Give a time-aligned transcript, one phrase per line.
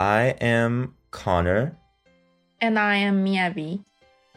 [0.00, 1.76] I am Connor,
[2.60, 3.84] And I am Miyabi.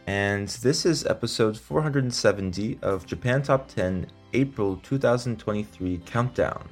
[0.07, 6.67] and this is episode 470 of Japan Top 10 April 2023 Countdown.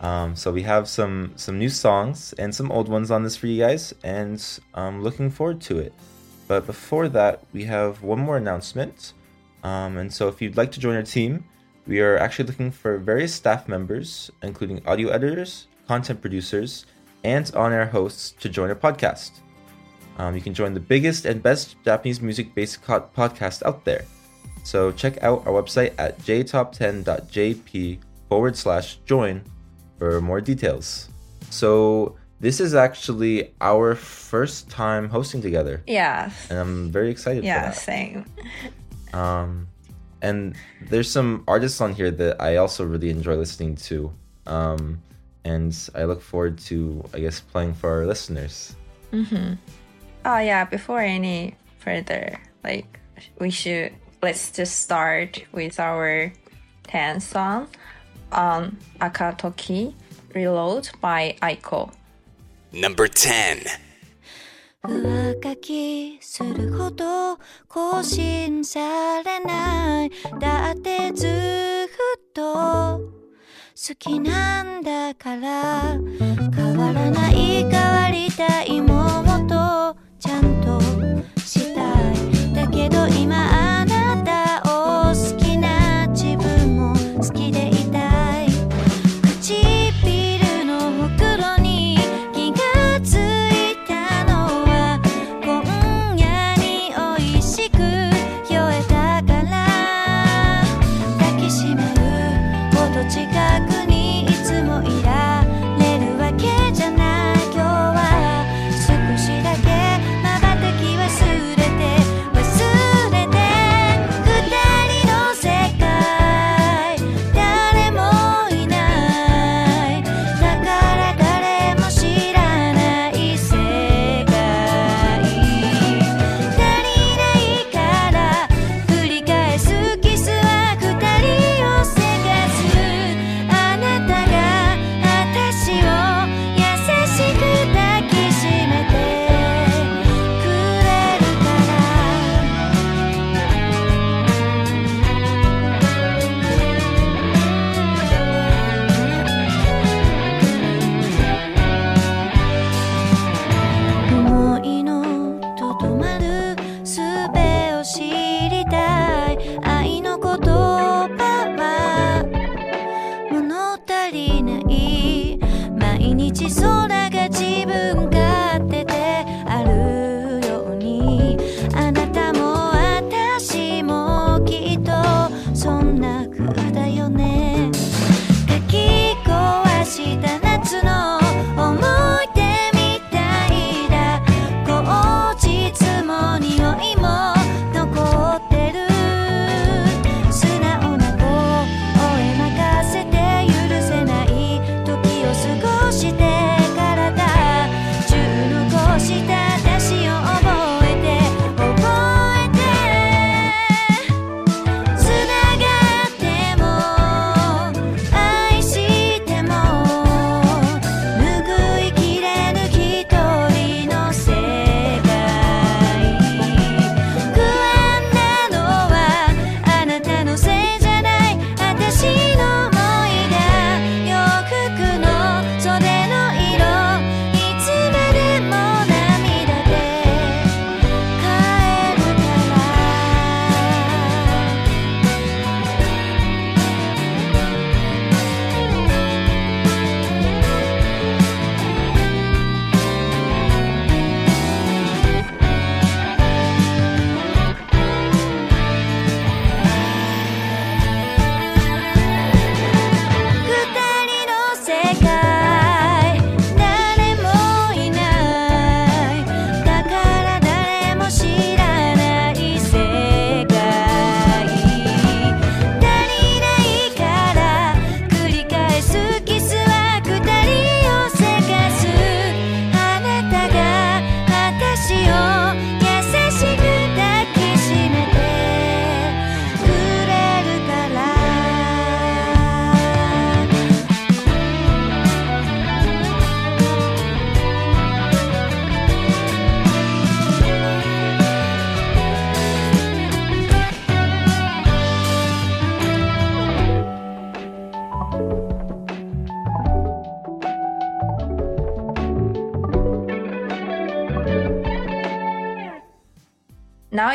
[0.00, 3.46] Um, so we have some some new songs and some old ones on this for
[3.46, 4.38] you guys, and
[4.74, 5.92] I'm looking forward to it.
[6.46, 9.14] But before that, we have one more announcement.
[9.64, 11.44] Um, and so if you'd like to join our team,
[11.86, 16.86] we are actually looking for various staff members, including audio editors, content producers,
[17.24, 19.30] and on-air hosts to join our podcast.
[20.18, 24.04] Um, you can join the biggest and best Japanese music-based podcast out there.
[24.64, 27.98] So check out our website at jtop10.jp
[28.28, 29.42] forward slash join
[29.98, 31.08] for more details.
[31.50, 36.30] So this is actually our first time hosting together, Yeah.
[36.50, 37.80] and I'm very excited Yeah, for that.
[37.80, 38.24] same.
[39.12, 39.68] Um,
[40.20, 40.54] and
[40.90, 44.12] there's some artists on here that I also really enjoy listening to.
[44.46, 45.00] Um,
[45.47, 48.75] and I look forward to, I guess, playing for our listeners.
[49.13, 52.99] Oh yeah, before any further, like
[53.39, 56.31] we should let's just start with our
[56.87, 57.67] 10th song
[58.31, 59.93] on Akatoki
[60.33, 61.91] Reload by Aiko.
[62.71, 63.65] Number 10.
[64.85, 67.37] 上書きするほど
[67.69, 72.99] 更新されないだってずっと
[73.80, 75.96] 好きなんだから。
[76.52, 79.17] 変わらない変わりたいもん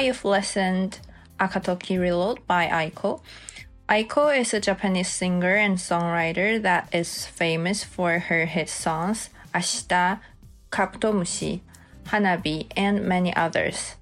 [0.04, 1.00] you've listened
[1.40, 3.22] Akatoki Reload by Aiko.
[3.88, 10.20] Aiko is a Japanese singer and songwriter that is famous for her hit songs Ashita,
[10.72, 11.62] Kabutomushi,
[12.08, 13.96] Hanabi, and many others.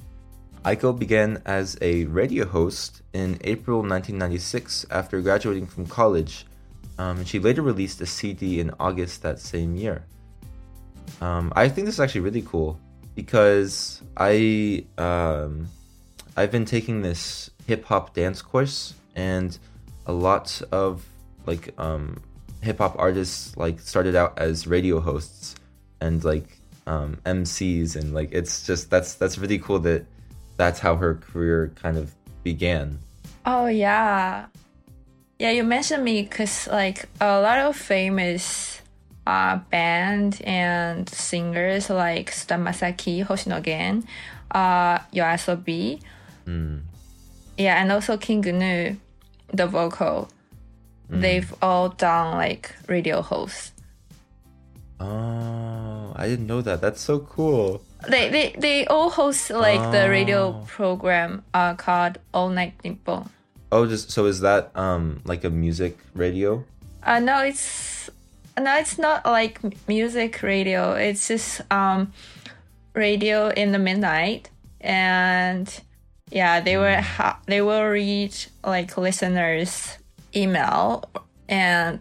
[0.65, 6.47] Aiko began as a radio host in April 1996 after graduating from college.
[6.97, 10.05] Um, she later released a CD in August that same year.
[11.19, 12.79] Um, I think this is actually really cool
[13.13, 15.67] because I um,
[16.37, 19.57] I've been taking this hip hop dance course, and
[20.05, 21.05] a lot of
[21.45, 22.21] like um,
[22.61, 25.55] hip hop artists like started out as radio hosts
[25.99, 26.57] and like
[26.87, 30.05] um, MCs, and like it's just that's that's really cool that
[30.57, 32.13] that's how her career kind of
[32.43, 32.99] began.
[33.45, 34.45] Oh yeah,
[35.39, 35.51] yeah.
[35.51, 38.81] You mentioned me because like a lot of famous
[39.27, 44.03] uh, band and singers like Suda Masaki, Hoshino Gen,
[44.51, 46.01] uh, Yoasobi,
[47.57, 48.95] yeah, and also King Gnu,
[49.53, 50.29] the vocal.
[51.09, 53.73] They've all done like radio hosts.
[54.99, 56.79] Oh, I didn't know that.
[56.81, 57.81] That's so cool.
[58.07, 60.65] They they, they all host like the radio Oh.
[60.67, 63.29] program uh, called All Night Nippon.
[63.71, 66.63] Oh, just so is that um like a music radio?
[67.03, 68.09] Uh, no, it's
[68.59, 70.93] no, it's not like music radio.
[70.93, 72.13] It's just um,
[72.93, 74.49] radio in the midnight,
[74.79, 75.67] and
[76.31, 78.33] yeah, they will ha- they will read
[78.65, 79.97] like listeners'
[80.35, 81.03] email
[81.49, 81.99] and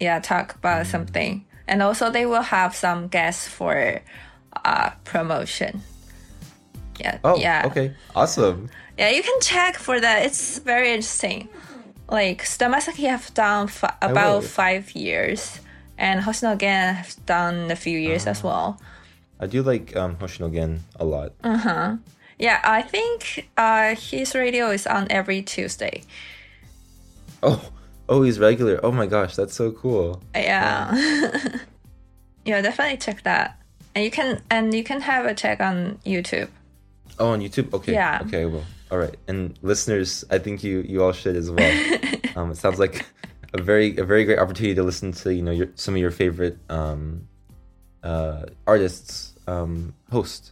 [0.00, 4.00] yeah, talk about something, and also they will have some guests for
[4.64, 5.82] uh promotion.
[7.00, 8.70] Yeah, Oh, yeah, okay, awesome.
[8.98, 10.24] yeah, you can check for that.
[10.26, 11.48] It's very interesting.
[12.08, 15.58] Like Suda Masaki have done fi- about five years,
[15.98, 18.78] and Hoshino Gen have done a few years as well.
[19.40, 21.32] I do like um Hoshino Gen a lot.
[22.42, 26.02] Yeah, I think uh, his radio is on every Tuesday.
[27.40, 27.70] Oh,
[28.08, 28.80] oh, he's regular.
[28.82, 30.20] Oh my gosh, that's so cool.
[30.34, 30.92] Yeah,
[32.44, 33.62] yeah, definitely check that.
[33.94, 36.48] And you can and you can have a check on YouTube.
[37.20, 37.72] Oh, on YouTube.
[37.72, 37.92] Okay.
[37.92, 38.22] Yeah.
[38.26, 38.44] Okay.
[38.46, 38.64] Well.
[38.90, 39.14] All right.
[39.28, 41.72] And listeners, I think you you all should as well.
[42.34, 43.06] um, it sounds like
[43.54, 46.10] a very a very great opportunity to listen to you know your some of your
[46.10, 47.28] favorite um
[48.02, 50.50] uh artists um host.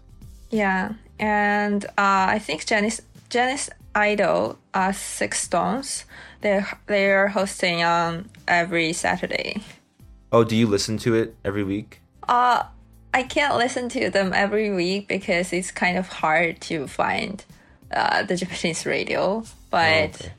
[0.50, 6.04] Yeah, and uh, I think Johnny's Johnny's Idol, uh, SixTONES,
[6.40, 9.62] they they are hosting on every Saturday.
[10.32, 12.00] Oh, do you listen to it every week?
[12.28, 12.64] Uh,
[13.12, 17.44] I can't listen to them every week because it's kind of hard to find
[17.92, 19.44] uh, the Japanese radio.
[19.70, 20.32] But okay.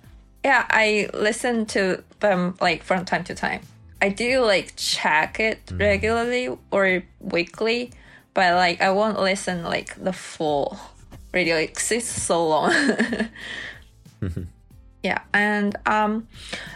[0.43, 3.61] yeah, I listen to them like from time to time.
[4.01, 7.91] I do like check it regularly or weekly,
[8.33, 10.79] but like I won't listen like the full
[11.33, 11.57] radio.
[11.57, 12.73] It's it's so long.
[15.03, 16.27] Yeah, and um,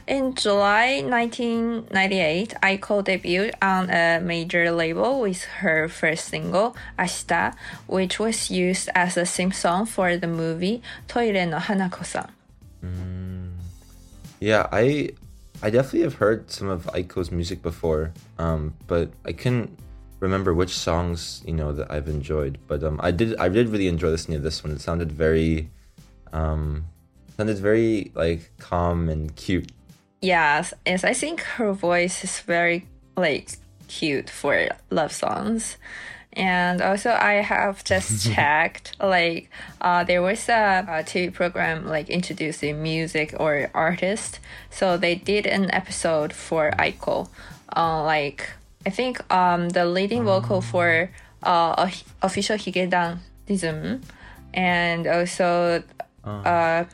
[0.07, 7.53] in July 1998, Aiko debuted on a major label with her first single, Ashita,
[7.85, 12.31] which was used as a theme song for the movie Toire no Hanako-san.
[14.39, 15.11] Yeah, I
[15.61, 19.69] I definitely have heard some of Aiko's music before, um, but I couldn't
[20.25, 22.57] remember which songs you know that I've enjoyed.
[22.67, 24.73] But um, I did I did really enjoy listening to this one.
[24.73, 25.69] It sounded very
[26.33, 26.85] um,
[27.37, 29.71] sounded very like calm and cute.
[30.21, 35.77] Yes, yes, I think her voice is very like cute for love songs.
[36.35, 38.97] And also, I have just checked.
[38.99, 44.39] Like, uh, there was a, a TV program like introducing music or artist.
[44.69, 47.29] So they did an episode for Aiko.
[47.73, 48.49] Uh, like,
[48.85, 51.09] I think um the leading vocal for
[51.43, 51.89] uh
[52.21, 54.03] official Hige Dandism,
[54.53, 55.83] and also
[56.25, 56.85] uh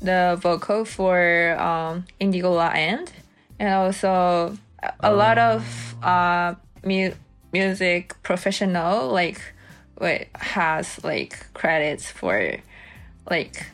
[0.00, 3.10] the vocal for um, Indigo La End,
[3.58, 4.56] and also
[5.02, 7.14] a- lot of uh, mu-
[7.52, 9.40] music professional like
[10.36, 12.54] has like credits for
[13.28, 13.66] like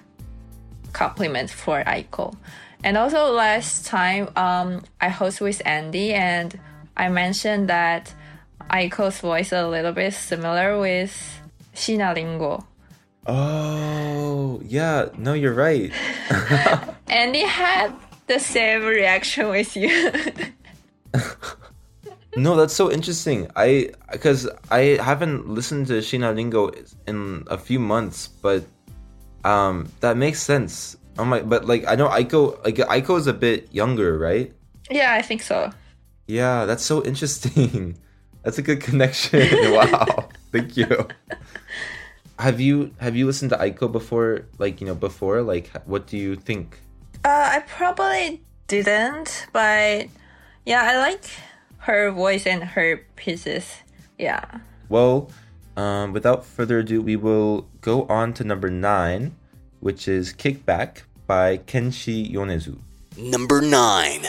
[0.92, 2.34] compliments for Aiko.
[2.82, 6.58] And also last time um, I host with Andy and
[6.96, 8.14] I mentioned that
[8.70, 11.12] Aiko's voice a little bit similar with
[11.74, 12.66] Shiina Ringo.
[13.26, 15.92] Oh yeah, no, you're right.
[17.08, 17.92] Andy had
[18.26, 20.12] the same reaction with you.
[22.36, 23.48] no, that's so interesting.
[23.56, 26.70] I because I haven't listened to Shiina Ringo
[27.06, 28.64] in a few months, but
[29.44, 30.96] um, that makes sense.
[31.18, 34.52] Oh my, but like I know Aiko, like Aiko is a bit younger, right?
[34.90, 35.70] yeah, I think so.
[36.26, 37.98] Yeah, that's so interesting.
[38.44, 39.40] That's a good connection.
[39.72, 41.08] wow, thank you.
[42.38, 44.44] have you have you listened to Aiko before?
[44.58, 45.40] Like you know before?
[45.40, 46.78] Like what do you think?
[47.24, 50.08] Uh, I probably didn't, but
[50.66, 51.24] yeah, I like
[51.88, 53.80] her voice and her pieces.
[54.18, 54.44] Yeah.
[54.90, 55.30] Well,
[55.78, 59.36] um, without further ado, we will go on to number nine,
[59.80, 62.76] which is "Kickback" by Kenshi Yonezu.
[63.16, 64.26] Number 9.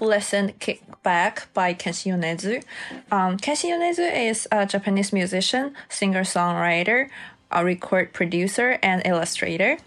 [0.00, 2.62] Listened Kickback by Kenshi Yonezu.
[3.10, 7.08] Um, Kenshi Yonezu is a Japanese musician, singer-songwriter,
[7.50, 9.78] a record producer, and illustrator.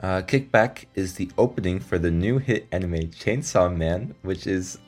[0.00, 4.78] Uh, Kickback is the opening for the new hit anime Chainsaw Man, which is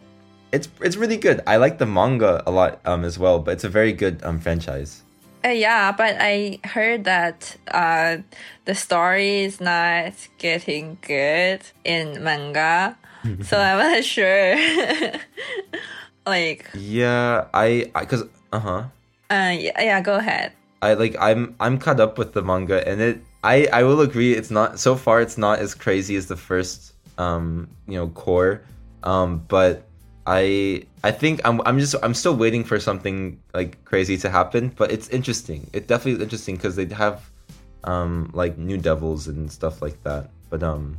[0.53, 1.41] it's it's really good.
[1.47, 4.39] I like the manga a lot um, as well, but it's a very good um,
[4.39, 5.03] franchise.
[5.45, 8.19] Uh, yeah, but I heard that uh,
[8.65, 12.97] the story is not getting good in manga,
[13.43, 14.57] so I'm not sure.
[16.27, 18.83] like, Yeah, I because uh huh.
[19.31, 20.53] uh, yeah, yeah, go ahead.
[20.83, 24.33] I like I'm I'm caught up with the manga and it I I will agree
[24.35, 28.63] it's not so far it's not as crazy as the first um you know core
[29.03, 29.89] um but
[30.27, 34.71] I I think I'm I'm just I'm still waiting for something like crazy to happen
[34.77, 37.29] but it's interesting it definitely is interesting because they have
[37.85, 40.99] um like new devils and stuff like that but um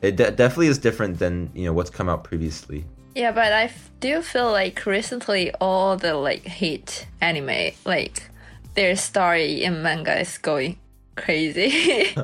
[0.00, 2.84] it de- definitely is different than you know what's come out previously.
[3.14, 8.30] Yeah, but I f- do feel like recently all the like hit anime, like
[8.74, 10.78] their story in manga is going
[11.16, 12.12] crazy.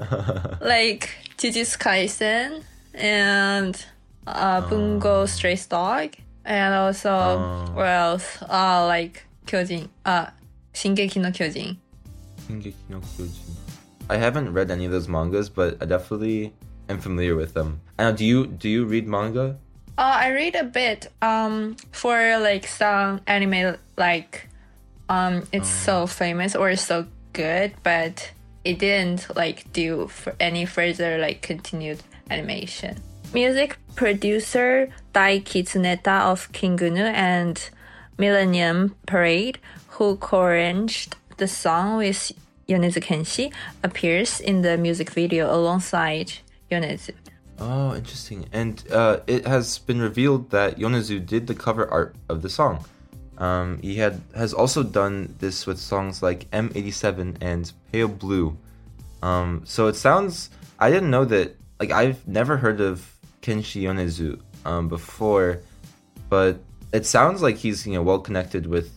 [0.61, 2.63] like Jujutsu Kaisen
[2.95, 3.85] and
[4.27, 4.69] uh, oh.
[4.69, 5.27] Bungo.
[5.27, 7.71] Stray Dog, and also oh.
[7.75, 8.43] what else?
[8.43, 10.27] Uh, like Kyojin, uh,
[10.75, 11.77] Shingeki no Kyojin.
[12.47, 13.55] Shingeki no Kyojin.
[14.11, 16.55] I haven't read any of those mangas, but I definitely
[16.89, 17.81] am familiar with them.
[17.99, 19.59] Now, do you do you read manga?
[19.97, 24.49] Uh, I read a bit um for like some anime like
[25.09, 28.33] um it's so famous or so good, but
[28.65, 33.03] it didn't like do for any further like continued animation.
[33.35, 37.71] Music producer Daiki Tsuneta of King Gnu and
[38.17, 42.33] Millennium Parade, who co-arranged the song with
[42.69, 43.53] Yonezu Kenshi,
[43.83, 46.33] appears in the music video alongside
[46.71, 47.15] Yonezu.
[47.59, 48.47] Oh, interesting.
[48.53, 52.85] And uh, it has been revealed that Yonezu did the cover art of the song.
[53.39, 58.57] Um, he had has also done this with songs like M87 and Pale Blue.
[59.23, 60.51] Um, so it sounds.
[60.79, 61.57] I didn't know that.
[61.81, 63.09] Like I've never heard of
[63.43, 65.61] Kenshi Yonezu um, before,
[66.29, 66.59] but
[66.93, 68.91] it sounds like he's you know well connected with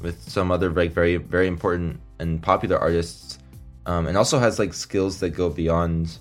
[0.00, 3.38] with some other like very very important and popular artists,
[3.86, 6.18] um, and also has like skills that go beyond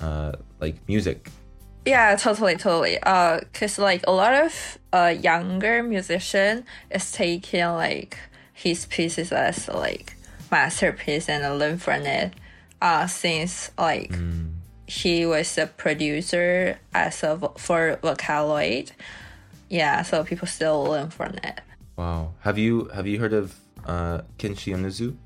[0.00, 1.30] uh, like music.
[1.84, 2.98] Yeah, totally, totally.
[2.98, 8.18] Uh, cause like a lot of uh younger musician is taking like
[8.52, 10.14] his pieces as like
[10.50, 12.32] masterpiece and learn from it.
[12.80, 14.12] Uh, since like
[14.86, 18.90] he was a producer as a for Vocaloid.
[19.68, 21.60] Yeah, so people still learn from it.
[21.96, 22.32] Wow.
[22.40, 25.16] Have you have you heard of uh, Kenshi Yonezu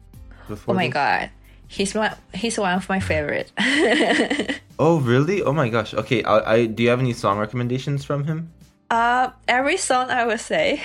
[0.49, 0.75] before?
[0.75, 0.95] Oh my this?
[0.95, 1.31] god,
[1.73, 2.13] he's one.
[2.37, 3.49] He's one of my favorite.
[4.79, 5.43] Oh really?
[5.47, 5.95] Oh my gosh.
[5.95, 6.25] Okay.
[6.25, 8.51] I, I do you have any song recommendations from him?
[8.91, 10.83] uh, every song I would say.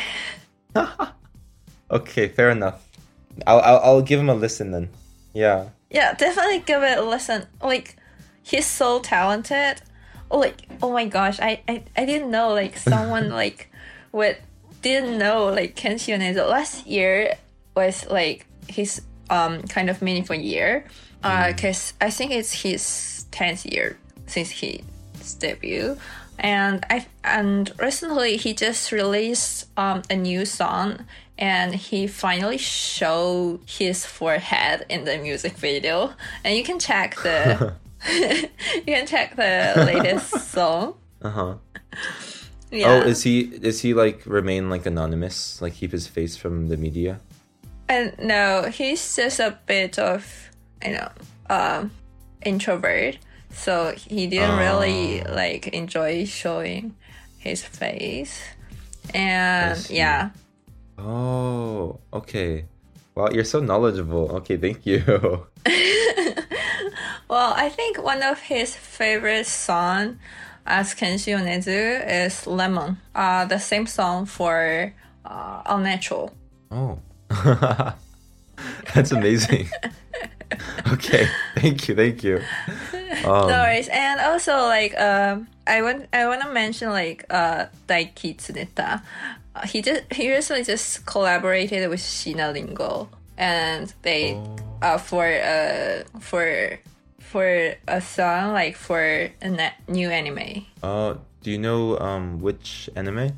[1.89, 2.83] Okay, fair enough.
[3.47, 4.89] I'll I'll, I'll give him a listen then.
[5.33, 5.69] Yeah.
[5.89, 7.47] Yeah, definitely give it a listen.
[7.63, 7.95] Like,
[8.43, 9.81] he's so talented.
[10.29, 13.71] Oh, like, oh my gosh, I, I, I didn't know like someone like
[14.11, 14.37] with
[14.81, 17.35] didn't know like Kenshi Yonezu last year
[17.73, 20.85] was like his um kind of meaningful year.
[21.23, 24.81] Uh, cause I think it's his tenth year since his
[25.39, 25.97] debut,
[26.39, 31.05] and I and recently he just released um a new song
[31.37, 36.13] and he finally showed his forehead in the music video
[36.43, 37.73] and you can check the
[38.11, 38.49] you
[38.85, 41.53] can check the latest song Uh huh.
[42.71, 45.61] yeah Oh, is he is he like remain like anonymous?
[45.61, 47.19] Like keep his face from the media?
[47.89, 50.51] And no he's just a bit of
[50.85, 51.09] you know
[51.49, 51.91] um
[52.43, 53.17] introvert
[53.49, 56.95] so he didn't really like enjoy showing
[57.39, 58.41] his face
[59.13, 60.29] and yeah
[60.99, 62.65] Oh, okay.
[63.13, 64.31] Wow, you're so knowledgeable.
[64.37, 64.97] Okay, thank you.
[67.29, 70.17] Well, I think one of his favorite song
[70.65, 72.97] as Kenshi Yonezu is Lemon.
[73.13, 74.93] Uh, the same song for
[75.25, 76.31] uh, Unnatural.
[76.71, 76.99] Oh.
[78.93, 79.69] That's amazing.
[80.93, 82.41] okay, thank you, thank you.
[83.25, 83.89] Um, no worries.
[83.89, 89.01] And also like um I want I want to mention like uh Daiki Tsuneta.
[89.55, 94.41] Uh, he just he recently just collaborated with Shiina Ringo and they
[94.81, 96.79] uh for uh for
[97.19, 100.65] for a song like for a new anime.
[100.81, 103.35] Uh, do you know um which anime?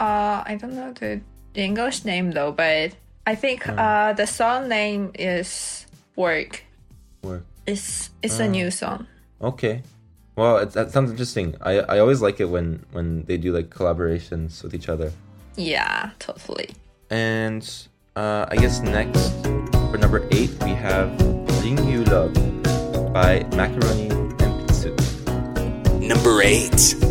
[0.00, 1.20] Uh, I don't know the
[1.54, 2.94] English name though, but
[3.26, 6.64] I think uh the song name is Work.
[7.22, 7.44] Work.
[7.66, 9.06] It's it's a new song.
[9.40, 9.82] Okay.
[10.36, 11.56] Well, it, that sounds interesting.
[11.60, 15.12] I I always like it when when they do like collaborations with each other.
[15.56, 16.70] Yeah, totally.
[17.10, 17.68] And
[18.16, 19.30] uh, I guess next
[19.90, 21.16] for number eight we have
[21.60, 22.34] "Bring You Love"
[23.12, 24.08] by Macaroni
[24.40, 24.96] Empitsu.
[26.00, 27.09] Number 8.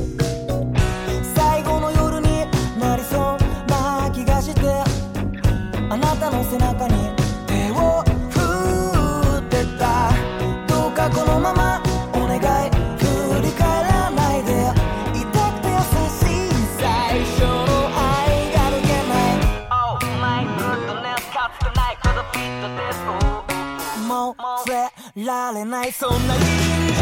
[25.52, 27.02] られないそんな隣人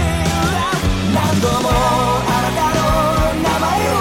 [0.56, 0.72] は
[1.14, 2.80] 何度もあなたの
[3.44, 4.00] 名前を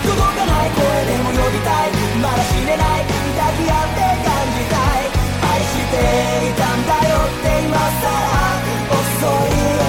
[0.00, 1.92] 届かない声でも呼びたい。
[2.22, 3.04] まだ死ねない。
[3.36, 5.12] 抱き合って感じたい。
[5.44, 5.96] 愛して
[6.48, 9.83] いたんだよって今さら遅いよ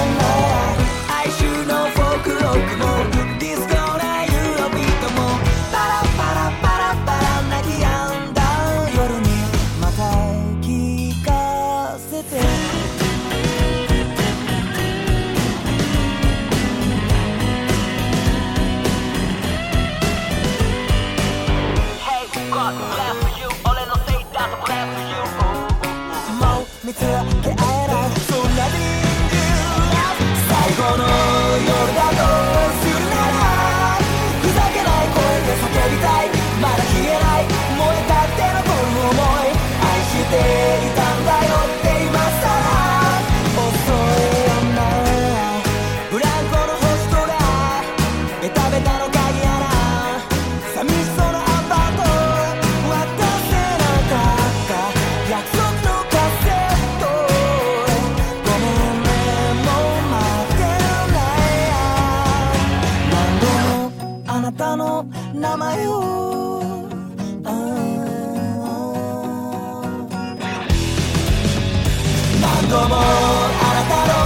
[72.66, 74.18] 何度もあなたの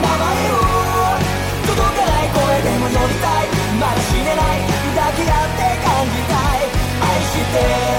[0.00, 0.56] 名前を
[1.68, 3.52] 届かない声でも呼びたい。
[3.78, 4.64] まだ死ねない。
[4.96, 6.72] 抱き合って感じたい。
[7.00, 7.91] 愛して。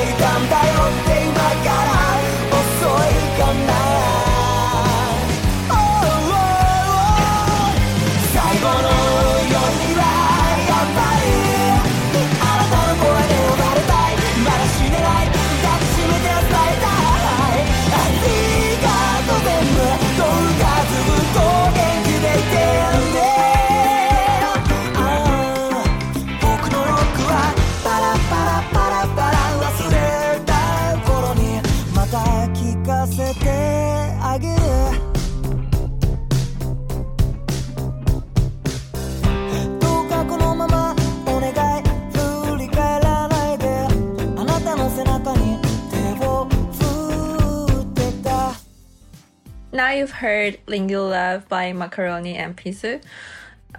[49.73, 52.99] Now you've heard Rinju Love by Macaroni Empitsu.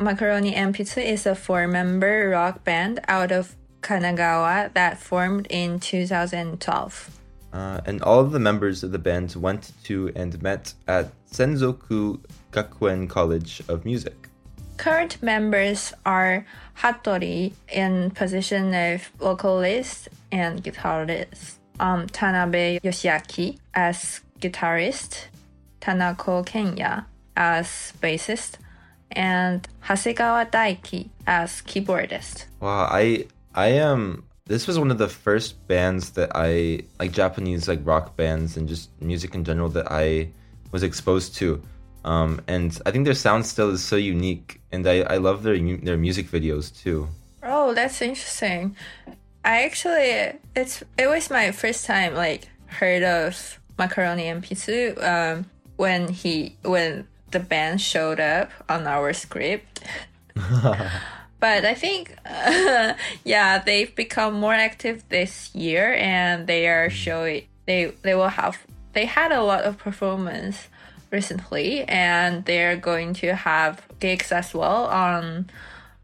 [0.01, 7.21] Macaroni Empitsu is a four-member rock band out of Kanagawa that formed in 2012.
[7.53, 12.19] Uh, and all of the members of the band went to and met at Senzoku
[12.51, 14.29] Gakuen College of Music.
[14.77, 16.45] Current members are
[16.77, 25.27] Hattori in position of vocalist and guitarist, um, Tanabe Yoshiaki as guitarist,
[25.85, 28.55] Takano Kenya as bassist,
[29.13, 32.47] and Hasegawa Daiki as keyboardist.
[32.61, 34.25] Wow, I I am.
[34.47, 38.69] This was one of the first bands that I like Japanese like rock bands and
[38.69, 40.29] just music in general that I
[40.71, 41.63] was exposed to.
[42.05, 45.59] Um, and I think their sound still is so unique, and I, I love their
[45.59, 47.09] their music videos too.
[47.43, 48.77] Oh, that's interesting.
[49.45, 56.09] I actually it's it was my first time like heard of Macaroni Empitsu um, when
[56.09, 59.81] he when the band showed up on our script.
[61.41, 62.17] but I think
[63.25, 68.59] yeah they've become more active this year and they are showing they they will have
[68.93, 70.69] they had a lot of performance
[71.11, 75.51] recently and they're going to have gigs as well on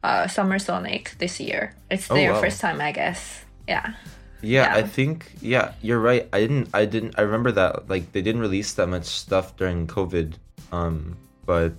[0.03, 1.75] uh, Summer Sonic this year.
[1.91, 2.41] It's Oh, their wow.
[2.41, 3.45] first time, I guess.
[3.69, 3.95] Yeah.
[4.42, 6.29] Yeah, I think yeah, you're right.
[6.33, 9.87] I didn't I didn't I remember that like they didn't release that much stuff during
[9.87, 10.35] COVID.
[10.72, 11.72] Um but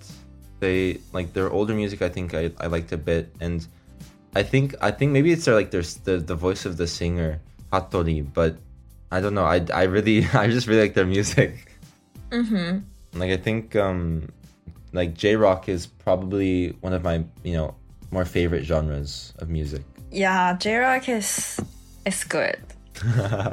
[0.59, 3.65] they like their older music I think I, I liked a bit and
[4.35, 7.39] I think I think maybe it's their like their the the voice of the singer
[7.71, 8.57] Hattori, but
[9.11, 9.45] I don't know.
[9.45, 11.79] I I really I just really like their music.
[12.29, 13.19] Mm-hmm.
[13.19, 14.29] Like I think um
[14.93, 17.75] like J-rock is probably one of my, you know,
[18.11, 19.83] more favorite genres of music.
[20.11, 21.59] Yeah, J Rock is
[22.05, 22.59] is good.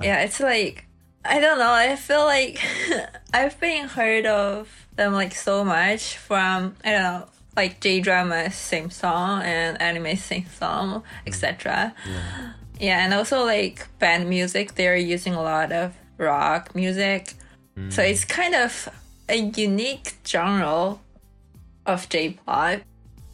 [0.02, 0.87] yeah, it's like
[1.24, 1.70] I don't know.
[1.70, 2.61] I feel like
[3.32, 8.50] I've been heard of them like so much from I don't know like J drama
[8.50, 11.94] same song and anime same song, etc.
[12.78, 13.04] Yeah.
[13.04, 14.74] and also like band music.
[14.74, 17.34] They're using a lot of rock music,
[17.90, 18.88] so it's kind of
[19.28, 20.98] a unique genre
[21.87, 22.80] of J-pop,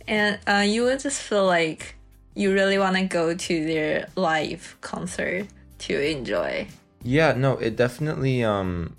[0.06, 1.93] and uh, you would just feel like
[2.34, 5.46] you really want to go to their live concert
[5.78, 6.66] to enjoy.
[7.02, 8.96] Yeah, no, it definitely um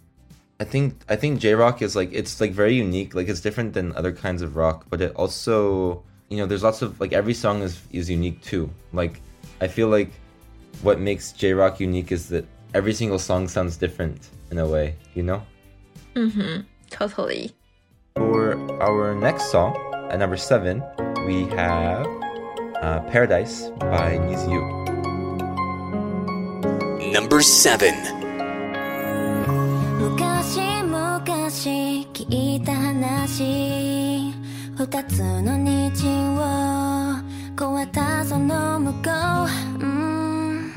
[0.60, 3.14] I think I think J-rock is like it's like very unique.
[3.14, 6.82] Like it's different than other kinds of rock, but it also, you know, there's lots
[6.82, 8.70] of like every song is is unique too.
[8.94, 9.22] Like
[9.60, 10.12] I feel like
[10.82, 15.24] what makes J-rock unique is that every single song sounds different in a way, you
[15.24, 15.42] know?
[16.16, 16.66] Mhm.
[16.90, 17.52] Totally.
[18.16, 19.76] For our next song,
[20.10, 20.84] at number 7,
[21.26, 22.06] we have
[22.82, 24.60] uh, Paradise by Nizu.
[27.12, 27.94] Number 7.
[30.00, 31.22] 昔々
[32.14, 34.34] 聞いた話
[34.78, 36.04] 二つの日
[36.38, 37.16] を
[37.56, 39.00] 越えたその向こ
[39.80, 40.74] う、うん、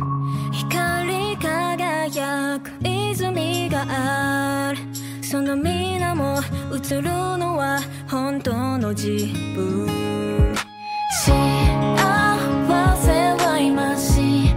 [0.53, 4.79] 光り輝く泉がある
[5.25, 6.39] その皆も
[6.73, 10.55] 映るのは本当の自分
[11.29, 13.13] 幸せ
[13.45, 14.49] は今幸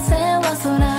[0.00, 0.89] せは空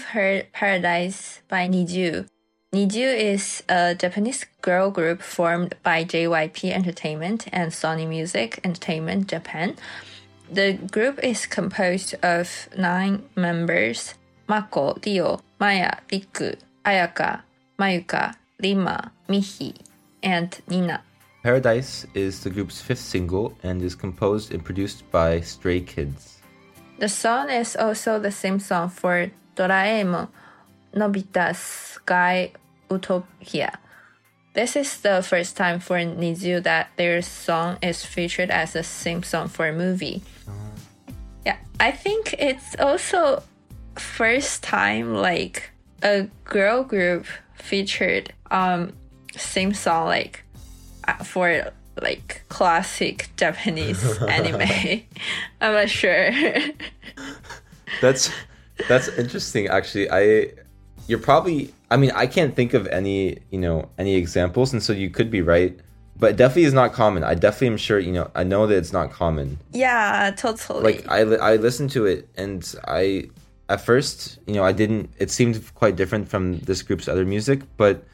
[0.00, 2.26] you've heard Paradise by NiziU.
[2.72, 9.76] NiziU is a Japanese girl group formed by JYP Entertainment and Sony Music Entertainment Japan.
[10.50, 14.14] The group is composed of nine members
[14.48, 17.42] Mako, Rio, Maya, Riku, Ayaka,
[17.78, 19.74] Mayuka, Rima, Mihi,
[20.22, 21.02] and Nina.
[21.42, 26.38] Paradise is the group's fifth single and is composed and produced by Stray Kids.
[26.98, 29.30] The song is also the same song for
[29.60, 30.28] Doraemon
[30.94, 32.52] Nobita's Sky
[32.90, 33.78] Utopia.
[34.54, 39.22] This is the first time for NiziU that their song is featured as a same
[39.22, 40.22] song for a movie.
[41.44, 43.42] Yeah, I think it's also
[43.96, 45.70] first time like
[46.02, 48.94] a girl group featured um
[49.36, 50.42] same song like
[51.06, 51.70] uh, for
[52.00, 55.02] like classic Japanese anime.
[55.60, 56.32] I'm not sure.
[58.00, 58.30] That's
[58.88, 60.10] that's interesting actually.
[60.10, 60.52] I
[61.06, 64.92] you're probably I mean, I can't think of any, you know, any examples and so
[64.92, 65.78] you could be right,
[66.16, 67.24] but it definitely is not common.
[67.24, 69.58] I definitely am sure, you know, I know that it's not common.
[69.72, 70.82] yeah, totally.
[70.82, 73.30] Like I li- I listened to it and I
[73.68, 77.60] at first, you know, I didn't it seemed quite different from this group's other music,
[77.76, 78.04] but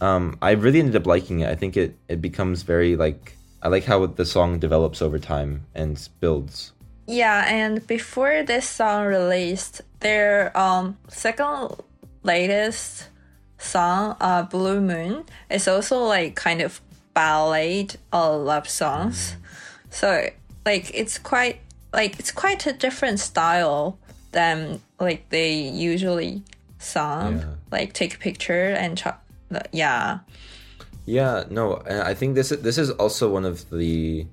[0.00, 1.48] um I really ended up liking it.
[1.50, 5.66] I think it it becomes very like I like how the song develops over time
[5.74, 6.72] and builds.
[7.08, 11.74] Yeah, and before this song released, their um second
[12.22, 13.08] latest
[13.58, 16.80] song, uh Blue Moon, is also like kind of
[17.14, 19.36] ballad or love songs.
[19.90, 20.28] So
[20.64, 21.60] like it's quite
[21.92, 23.98] like it's quite a different style
[24.32, 26.42] than like they usually
[26.78, 27.38] song.
[27.38, 27.44] Yeah.
[27.70, 29.18] Like take a picture and ch-
[29.72, 30.20] yeah.
[31.06, 34.26] Yeah, no, and I think this is this is also one of the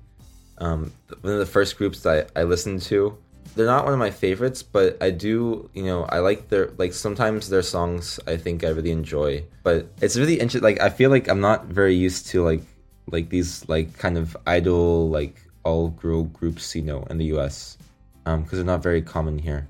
[0.58, 3.16] um one of the first groups that I, I listened to
[3.56, 6.92] they're not one of my favorites, but I do, you know, I like their like
[6.92, 9.44] sometimes their songs I think I really enjoy.
[9.62, 12.62] But it's really interesting like I feel like I'm not very used to like
[13.10, 17.78] like these like kind of idol like all girl groups, you know, in the US.
[18.26, 19.68] Um because they're not very common here.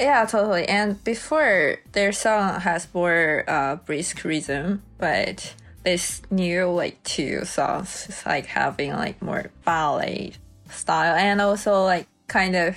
[0.00, 0.66] Yeah, totally.
[0.66, 8.06] And before their song has more uh, brisk rhythm, but this new like two songs
[8.08, 10.34] is like having like more ballet
[10.70, 12.76] style and also like kind of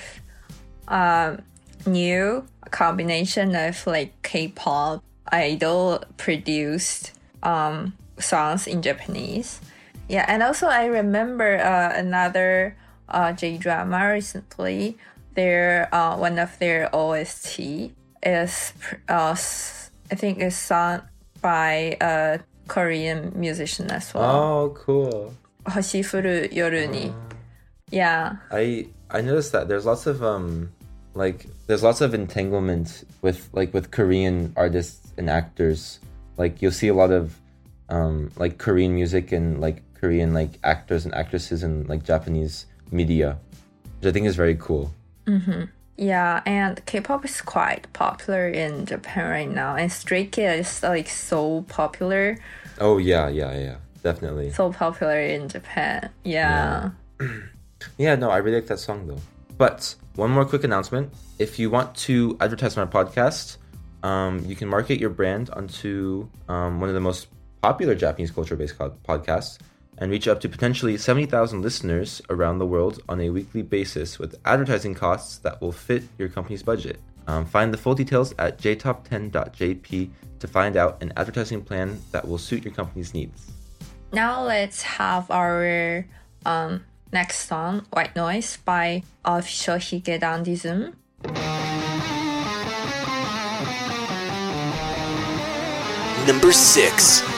[0.92, 1.42] um,
[1.88, 9.62] new combination of like K-pop idol produced um, songs in Japanese.
[10.10, 12.76] Yeah, and also I remember uh, another
[13.08, 14.98] uh, J drama recently.
[15.34, 18.74] Their uh, one of their OST is
[19.08, 19.36] uh,
[20.12, 21.02] I think is sung
[21.42, 24.36] by a Korean musician as well.
[24.36, 25.34] Oh, cool.
[25.66, 27.12] Hoshifuru Yoruni.
[27.12, 27.36] Uh,
[27.90, 28.36] yeah.
[28.52, 30.72] I I noticed that there's lots of um
[31.14, 36.00] like there's lots of entanglement with like with Korean artists and actors.
[36.38, 37.38] Like you'll see a lot of
[37.90, 43.38] um like Korean music and like Korean like actors and actresses in like Japanese media,
[44.00, 44.92] which I think is very cool.
[45.26, 45.64] Mm-hmm.
[45.98, 51.08] Yeah, and K-pop is quite popular in Japan right now, and Stray Kids is like
[51.08, 52.40] so popular,
[52.80, 54.50] Oh yeah, yeah, yeah, definitely.
[54.52, 56.10] so popular in Japan.
[56.24, 56.92] Yeah.
[57.98, 59.22] Yeah, no, I really like that song though.
[59.62, 63.58] But one more quick announcement: if you want to advertise on our podcast,
[64.02, 67.28] um, you can market your brand onto um, one of the most
[67.62, 69.60] popular Japanese culture-based podcasts
[70.00, 74.18] and reach up to potentially seventy thousand listeners around the world on a weekly basis
[74.18, 77.00] with advertising costs that will fit your company's budget.
[77.28, 82.40] Um, find the full details at jtop10.jp to find out an advertising plan that will
[82.40, 83.52] suit your company's needs.
[84.12, 86.08] Now let's have our
[86.48, 90.96] um Next song, White Noise by Official Hige Dandism.
[96.26, 97.31] Number 6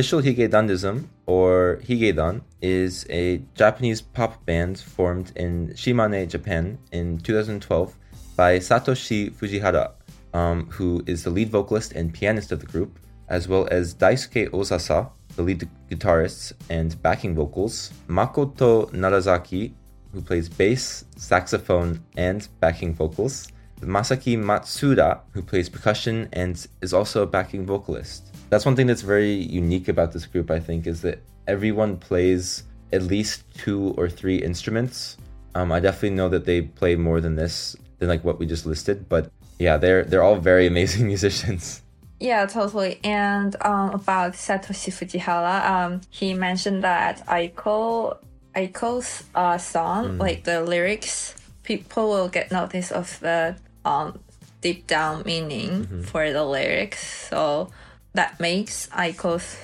[0.00, 7.18] official Hige Dandism or Higedan is a Japanese pop band formed in Shimane, Japan in
[7.18, 7.94] 2012
[8.34, 9.92] by Satoshi Fujihara,
[10.32, 12.98] um, who is the lead vocalist and pianist of the group,
[13.28, 19.74] as well as Daisuke Ozasa, the lead guitarist and backing vocals, Makoto Narazaki,
[20.14, 23.48] who plays bass, saxophone, and backing vocals,
[23.82, 28.29] Masaki Matsuda, who plays percussion and is also a backing vocalist.
[28.50, 32.64] That's one thing that's very unique about this group, I think, is that everyone plays
[32.92, 35.16] at least two or three instruments.
[35.54, 38.66] Um, I definitely know that they play more than this, than like what we just
[38.66, 41.82] listed, but yeah, they're they're all very amazing musicians.
[42.18, 43.00] Yeah, totally.
[43.02, 48.18] And um, about Satoshi Fujihara, um, he mentioned that Aiko
[48.54, 54.18] Aiko's uh, song, like the lyrics, people will get notice of the um,
[54.60, 57.28] deep down meaning for the lyrics.
[57.28, 57.70] So
[58.12, 59.56] that makes Aiko's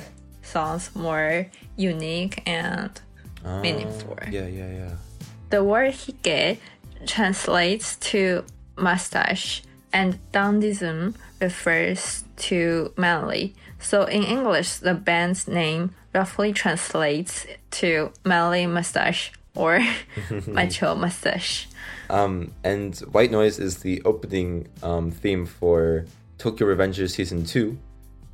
[0.43, 2.91] songs more unique and
[3.63, 4.19] meaningful.
[4.31, 4.93] Yeah, yeah, yeah.
[5.51, 6.59] The word hige
[7.07, 8.45] translates to
[8.77, 13.55] mustache, and dandism refers to manly.
[13.79, 19.81] So in English, the band's name roughly translates to manly mustache or
[20.47, 21.69] macho mustache.
[22.09, 26.07] Um, and White Noise is the opening um, theme for
[26.39, 27.79] Tokyo Revengers season two.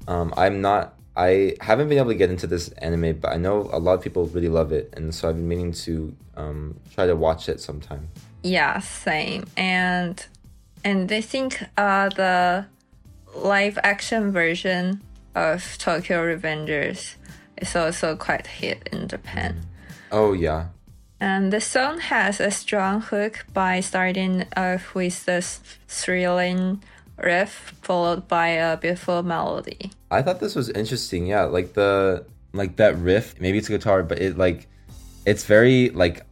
[0.08, 0.94] Um, I'm not.
[1.14, 4.02] I haven't been able to get into this anime, but I know a lot of
[4.02, 7.60] people really love it, and so I've been meaning to um, try to watch it
[7.60, 8.08] sometime.
[8.42, 9.44] Yeah, same.
[9.56, 10.24] And
[10.84, 12.66] and I think uh, the
[13.34, 15.00] live action version
[15.34, 17.14] of Tokyo Revengers
[17.56, 19.62] is also quite hit in Japan.
[20.10, 20.66] Oh yeah,
[21.20, 26.82] And the song has a strong hook by starting off with this thrilling
[27.18, 29.90] riff followed by a beautiful melody.
[30.10, 31.26] I thought this was interesting.
[31.26, 33.40] Yeah, like the like that riff.
[33.40, 34.68] Maybe it's a guitar, but it like
[35.26, 36.24] it's very like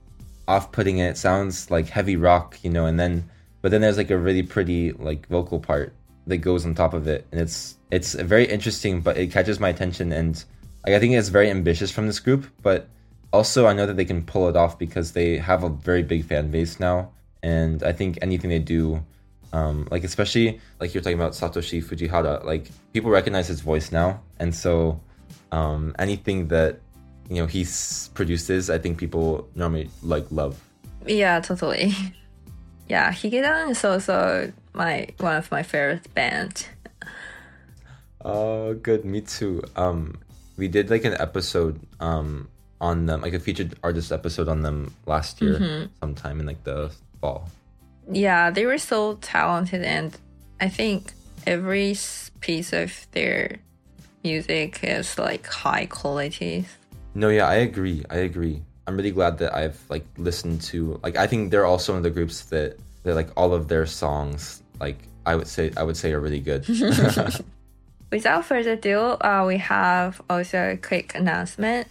[0.48, 1.00] off-putting.
[1.00, 2.86] And it sounds like heavy rock, you know.
[2.86, 3.28] And then
[3.62, 5.94] but then there's like a really pretty like vocal part
[6.26, 9.00] that goes on top of it, and it's it's very interesting.
[9.00, 10.42] But it catches my attention, and
[10.86, 12.46] like, I think it's very ambitious from this group.
[12.62, 12.88] But
[13.32, 16.24] also, I know that they can pull it off because they have a very big
[16.24, 17.12] fan base now,
[17.42, 19.04] and I think anything they do
[19.52, 24.20] um, like especially like you're talking about Satoshi Fujihara, like people recognize his voice now,
[24.38, 25.00] and so
[25.52, 26.80] um, anything that
[27.28, 27.66] you know he
[28.14, 30.62] produces, I think people normally like love.
[31.06, 31.92] Yeah, totally.
[32.90, 36.66] Yeah, Higedan is also my one of my favorite band.
[38.24, 39.62] Oh, good, me too.
[39.76, 40.18] Um,
[40.56, 42.48] we did like an episode um
[42.80, 46.90] on them, like a featured artist episode on them last year, sometime in like the
[47.20, 47.48] fall.
[48.10, 50.16] Yeah, they were so talented, and
[50.60, 51.12] I think
[51.46, 51.96] every
[52.40, 53.56] piece of their
[54.24, 56.66] music is like high quality.
[57.14, 58.04] No, yeah, I agree.
[58.10, 58.62] I agree.
[58.86, 62.02] I'm really glad that I've like listened to like I think they're also one of
[62.02, 65.96] the groups that that like all of their songs like I would say I would
[65.96, 66.66] say are really good.
[68.10, 71.86] Without further ado, uh, we have also a quick announcement.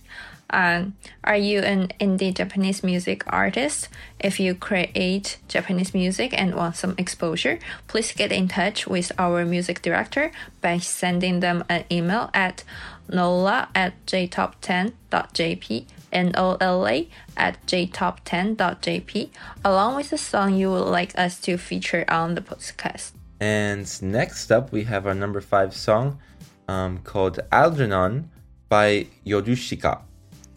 [0.51, 3.89] Um, are you an indie Japanese music artist?
[4.19, 9.45] If you create Japanese music and want some exposure, please get in touch with our
[9.45, 10.31] music director
[10.61, 12.63] by sending them an email at
[13.07, 19.29] nola at jtop10.jp and N-O-L-A at jtop10.jp
[19.63, 23.11] along with the song you would like us to feature on the podcast.
[23.39, 26.19] and next up we have our number five song
[26.67, 28.29] um, called Algernon
[28.69, 30.01] by Yorushika.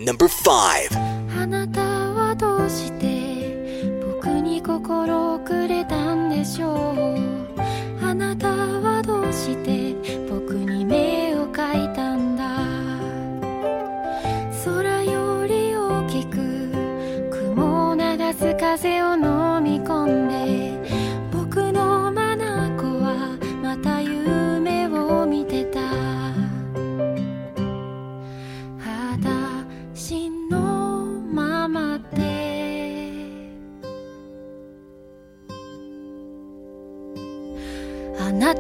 [0.05, 0.51] Number 5.
[1.41, 8.05] あなたはどうして僕に心をくれたんでしょう？
[8.05, 9.95] あなたはどうして
[10.29, 12.43] 僕に目を描いたんだ？
[14.65, 16.73] 空より大きく
[17.31, 19.42] 雲を流す風を飲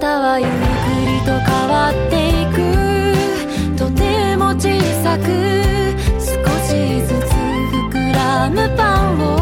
[0.02, 0.52] たはゆっく
[1.06, 2.58] りと変わっていく。
[3.78, 4.66] とても小
[5.04, 5.24] さく
[6.18, 6.26] 少
[6.66, 6.74] し
[7.06, 7.30] ずつ
[7.70, 9.41] 膨らむパンを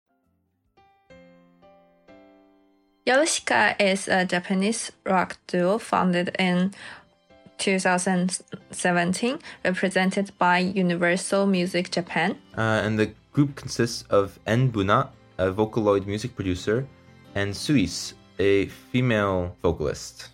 [3.11, 6.73] Yorushika is a Japanese rock duo founded in
[7.57, 12.37] 2017, represented by Universal Music Japan.
[12.57, 16.87] Uh, and the group consists of n-buna, a Vocaloid music producer,
[17.35, 20.29] and Suis, a female vocalist.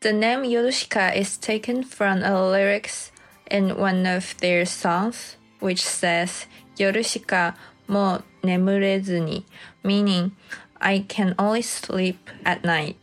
[0.00, 3.12] The name Yorushika is taken from a lyrics
[3.48, 6.46] in one of their songs, which says
[6.76, 7.54] Yorushika
[7.86, 9.46] mo nemurezu ni,
[9.84, 10.32] meaning
[10.80, 12.96] I can only sleep at night.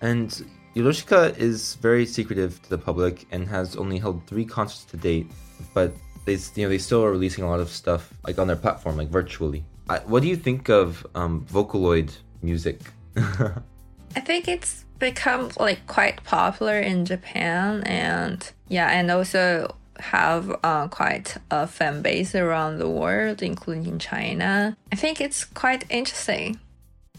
[0.00, 0.44] And
[0.74, 5.30] Yorushika is very secretive to the public and has only held three concerts to date,
[5.74, 5.92] but
[6.24, 8.96] they, you know, they still are releasing a lot of stuff like on their platform,
[8.96, 9.64] like virtually.
[9.88, 12.80] I, what do you think of um, Vocaloid music?
[13.16, 20.88] I think it's become like quite popular in Japan and yeah, and also have uh,
[20.88, 24.76] quite a fan base around the world, including China.
[24.90, 26.58] I think it's quite interesting.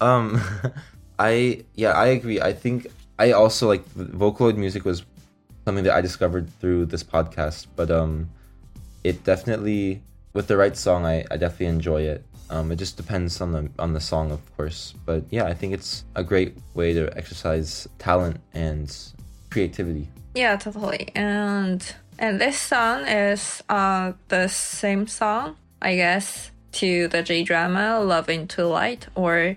[0.02, 0.42] Um,
[1.20, 2.42] I yeah, I agree.
[2.42, 2.88] I think
[3.20, 5.04] I also like Vocaloid music was
[5.66, 8.30] something that I discovered through this podcast, but um,
[9.04, 10.02] it definitely
[10.34, 12.26] with the right song, I, I definitely enjoy it.
[12.50, 15.74] Um, it just depends on the on the song, of course, but yeah, I think
[15.74, 18.96] it's a great way to exercise talent and
[19.50, 20.08] creativity.
[20.36, 21.10] Yeah, totally.
[21.16, 21.82] And
[22.20, 28.30] and this song is uh the same song, I guess, to the J drama Love
[28.30, 29.56] into Light or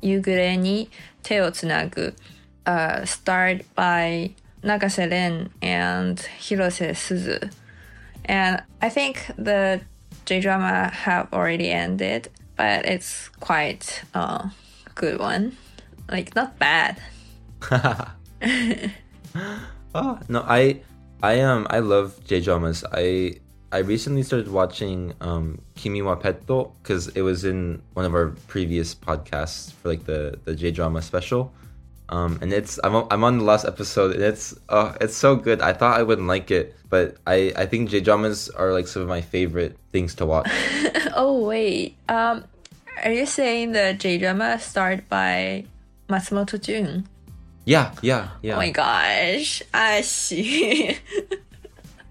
[0.00, 0.90] 夕暮れに
[1.22, 2.14] 手をつなぐ
[2.64, 4.32] uh, starred by
[4.62, 7.50] Nagase Ren and Hirose Suzu.
[8.24, 9.80] And I think the
[10.24, 14.50] J drama have already ended, but it's quite a
[14.94, 15.56] good one.
[16.08, 17.00] Like not bad.
[19.94, 20.80] Oh no, I
[21.22, 22.84] I um I love J dramas.
[22.92, 23.34] I
[23.71, 28.27] I recently started watching um Kimi wa Petto because it was in one of our
[28.47, 31.51] previous podcasts for like the the J drama special.
[32.09, 35.35] Um and it's I'm on, I'm on the last episode and it's oh it's so
[35.35, 35.61] good.
[35.61, 39.01] I thought I wouldn't like it, but I I think J dramas are like some
[39.01, 40.49] of my favorite things to watch.
[41.19, 42.43] Oh wait, um,
[43.03, 45.65] are you saying the J drama starred by
[46.07, 47.07] Matsumoto Jun?
[47.65, 48.53] yeah, yeah, yeah.
[48.53, 50.95] Oh my gosh, Arashi.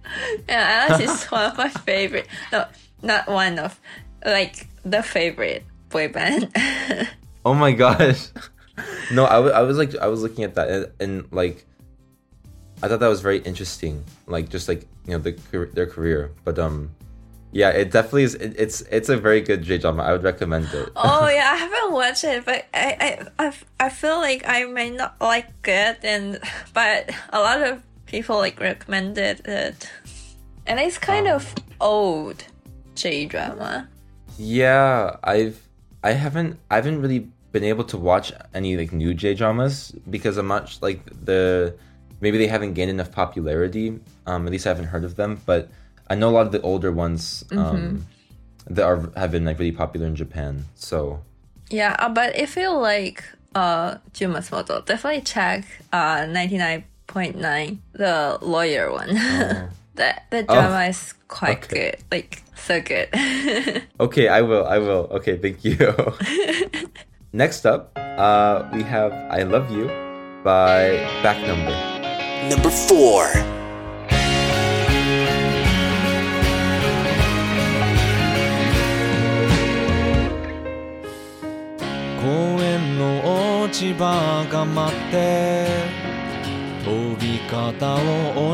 [0.49, 2.29] yeah, Arashi is one of my favorite.
[2.53, 2.67] No,
[3.03, 3.79] not one of,
[4.25, 6.51] like the favorite boy band.
[7.47, 8.27] Oh my gosh.
[9.13, 11.65] no, I wa- I was like I was looking at that and, and like
[12.83, 14.03] I thought that was very interesting.
[14.27, 15.31] Like just like, you know, the
[15.73, 16.33] their career.
[16.45, 16.91] But um
[17.53, 20.03] yeah, it definitely is it, it's it's a very good J drama.
[20.03, 20.91] I would recommend it.
[20.97, 24.91] oh yeah, I haven't watched it, but I, I I I feel like I may
[24.91, 26.41] not like it, and
[26.75, 29.91] but a lot of people like recommended it,
[30.67, 32.45] and it's kind of old
[32.95, 33.89] J drama.
[34.39, 35.61] Yeah, I've
[36.03, 40.37] I haven't I haven't really been able to watch any like new J dramas because
[40.37, 41.75] I'm not like the
[42.21, 43.99] maybe they haven't gained enough popularity.
[44.27, 45.69] Um, at least I haven't heard of them, but
[46.09, 48.07] I know a lot of the older ones um,
[48.67, 50.65] that are have been like really popular in Japan.
[50.75, 51.21] So
[51.71, 56.27] Yeah, uh, but if you like uh Jun Matsumoto, definitely check uh
[57.16, 59.08] 99.9, the lawyer one.
[59.96, 61.66] the the drama is quite Oh.
[61.66, 61.92] Okay.
[61.92, 61.96] good.
[62.12, 63.10] Like so good.
[64.00, 65.08] okay, I will, I will.
[65.20, 65.78] Okay, thank you.
[67.34, 69.88] Next up, uh, we have "I Love You"
[70.44, 71.76] by Back Number.
[72.50, 73.28] Number 4.
[82.22, 86.05] 公園の落ち葉が待って
[86.87, 87.99] 飛び方を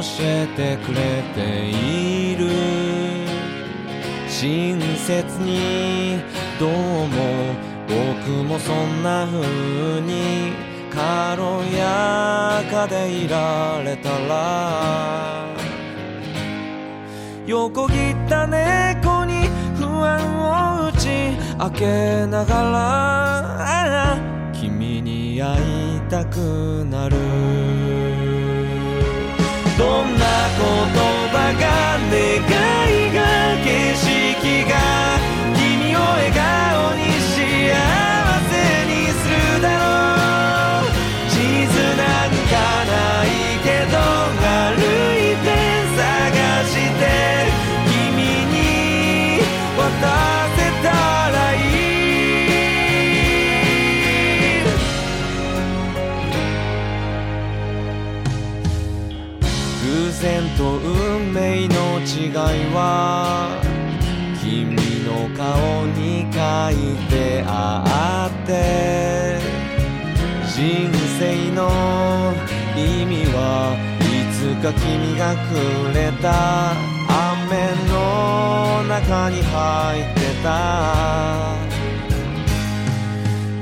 [0.00, 2.48] 教えてくれている。
[4.26, 6.18] 親切に
[6.58, 7.54] どうも
[7.86, 10.52] 僕もそんな風に
[10.90, 11.42] 軽
[11.76, 15.44] やかでいられたら。
[17.46, 24.16] 横切った猫に不安を打ち明けながら。
[24.54, 26.38] 君に会いたく
[26.88, 28.11] なる。
[30.62, 32.22] 葉が願
[32.90, 33.18] いが
[33.64, 35.11] 景色が
[60.62, 62.34] と運命の違い
[62.72, 63.58] は
[64.40, 66.38] 君の顔に書
[66.70, 69.40] いてあって
[70.46, 70.88] 人
[71.18, 71.60] 生の
[72.76, 74.02] 意味はい
[74.32, 75.50] つか君がく
[75.92, 76.74] れた。
[77.14, 80.46] 雨の中に入ってた。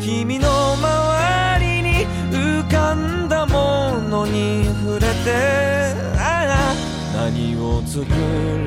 [0.01, 5.70] 君の周りに浮かんだものに触れて
[7.91, 8.07] 作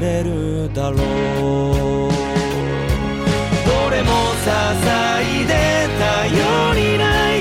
[0.01, 0.99] れるだろう。
[0.99, 1.03] ど
[3.89, 4.11] れも
[4.43, 7.32] 支えで頼りない。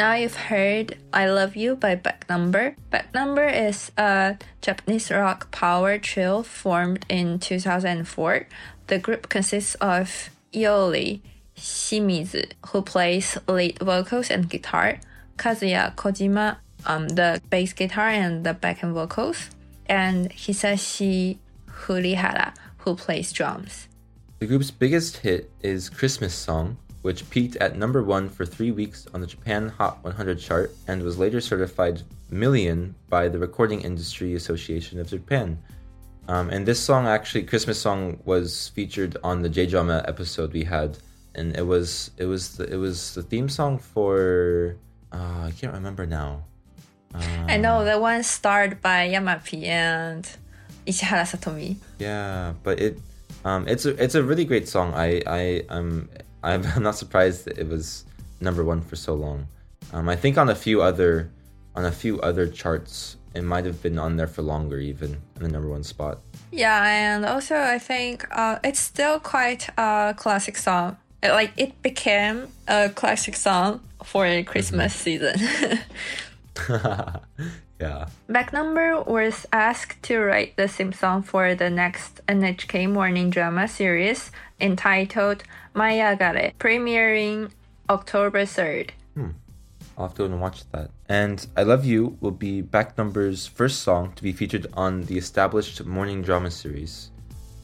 [0.00, 2.74] Now you've heard I Love You by Back Number.
[2.88, 8.46] Back Number is a Japanese rock power trio formed in 2004.
[8.86, 11.20] The group consists of Iyori
[11.54, 15.00] Shimizu, who plays lead vocals and guitar,
[15.36, 19.50] Kazuya Kojima, um, the bass guitar and the backing vocals,
[19.84, 21.36] and Hisashi
[21.68, 23.86] Kurihara, who plays drums.
[24.38, 29.06] The group's biggest hit is Christmas Song, which peaked at number one for three weeks
[29.14, 34.34] on the Japan Hot 100 chart and was later certified million by the Recording Industry
[34.34, 35.58] Association of Japan.
[36.28, 40.64] Um, and this song, actually, Christmas Song, was featured on the J Drama episode we
[40.64, 40.98] had
[41.34, 44.76] and it was it was the, it was the theme song for
[45.12, 46.44] uh, I can't remember now.
[47.14, 50.28] I know the one starred by Yamapi and
[50.86, 51.76] Ishihara Satomi.
[51.98, 52.98] Yeah, but it
[53.44, 54.94] um it's a it's a really great song.
[54.94, 56.08] I I I'm
[56.42, 58.04] I'm I'm not surprised that it was
[58.40, 59.46] number one for so long.
[59.92, 61.30] Um, I think on a few other
[61.74, 65.42] on a few other charts, it might have been on there for longer, even in
[65.42, 66.18] the number one spot.
[66.50, 70.96] Yeah, and also I think uh, it's still quite a classic song.
[71.22, 75.36] It, like it became a classic song for a Christmas season.
[77.80, 78.08] yeah.
[78.28, 83.66] Back number was asked to write the theme song for the next NHK morning drama
[83.66, 87.50] series entitled Maiagare, premiering
[87.88, 88.90] October 3rd.
[89.14, 89.30] Hmm.
[89.96, 90.90] I'll have to go and watch that.
[91.08, 95.18] And I Love You will be back number's first song to be featured on the
[95.18, 97.10] established morning drama series.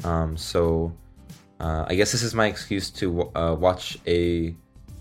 [0.05, 0.93] Um, so
[1.61, 4.55] uh, I guess this is my excuse to uh, watch a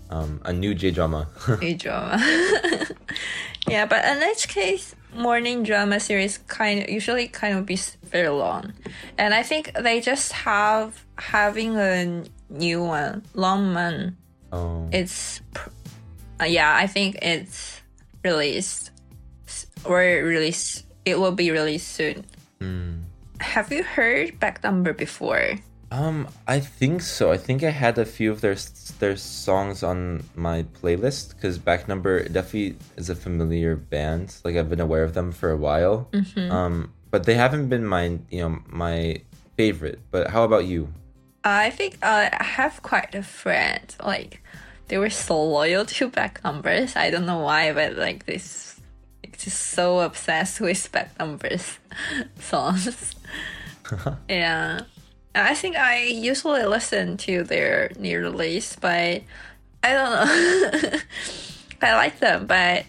[0.08, 1.28] um, a new J drama.
[1.60, 2.18] New drama.
[3.68, 8.72] yeah, but NHK's morning drama series kind of usually kind of be very long,
[9.18, 14.16] and I think they just have having a new one, Ranman.
[14.52, 15.40] oh, It's
[16.40, 17.80] uh, yeah, I think it's
[18.24, 18.90] released
[19.84, 22.24] or released It will be released soon.
[23.40, 25.54] Have you heard Back Number before?
[25.90, 27.30] Um, I think so.
[27.30, 28.56] I think I had a few of their
[28.98, 34.36] their songs on my playlist because Back Number definitely is a familiar band.
[34.44, 36.08] Like I've been aware of them for a while.
[36.50, 39.22] Um, but they haven't been my you know my
[39.56, 40.00] favorite.
[40.10, 40.92] But how about you?
[41.44, 43.94] I think uh, I have quite a friend.
[44.02, 44.42] Like
[44.88, 46.96] they were so loyal to back numbers.
[46.96, 48.80] I don't know why, but like this,
[49.22, 51.78] like, just so obsessed with back numbers
[52.40, 53.14] songs.
[54.28, 54.80] yeah,
[55.36, 59.22] I think I usually listen to their new release, but
[59.82, 60.98] I don't know.
[61.82, 62.86] I like them, but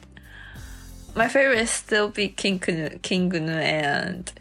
[1.14, 4.32] my favorite still be King Gnu, King Gnu and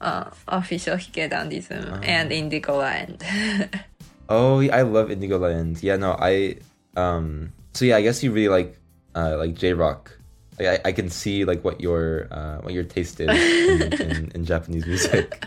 [0.00, 3.22] uh, official Hige Dandism and Indigo la End.
[4.26, 5.82] Oh, I love Indigo la End.
[5.82, 6.56] Yeah, no, I
[6.96, 8.80] um so yeah, I guess you really like
[9.14, 10.16] uh like J Rock.
[10.58, 14.32] Like, I, I can see like what your uh what your taste is in, in,
[14.34, 15.44] in Japanese music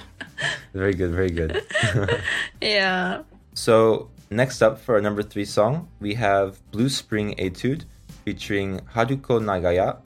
[0.73, 1.63] very good, very good.
[2.61, 3.23] yeah.
[3.53, 7.85] So, next up for our number three song, we have Blue Spring Etude
[8.25, 9.97] featuring Haruko Nagaya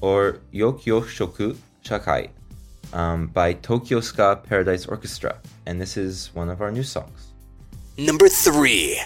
[0.00, 2.30] or Ryokuoushoku Shakai
[2.92, 5.38] um, by Tokyo Ska Paradise Orchestra.
[5.66, 7.32] And this is one of our new songs.
[7.96, 8.98] Number three.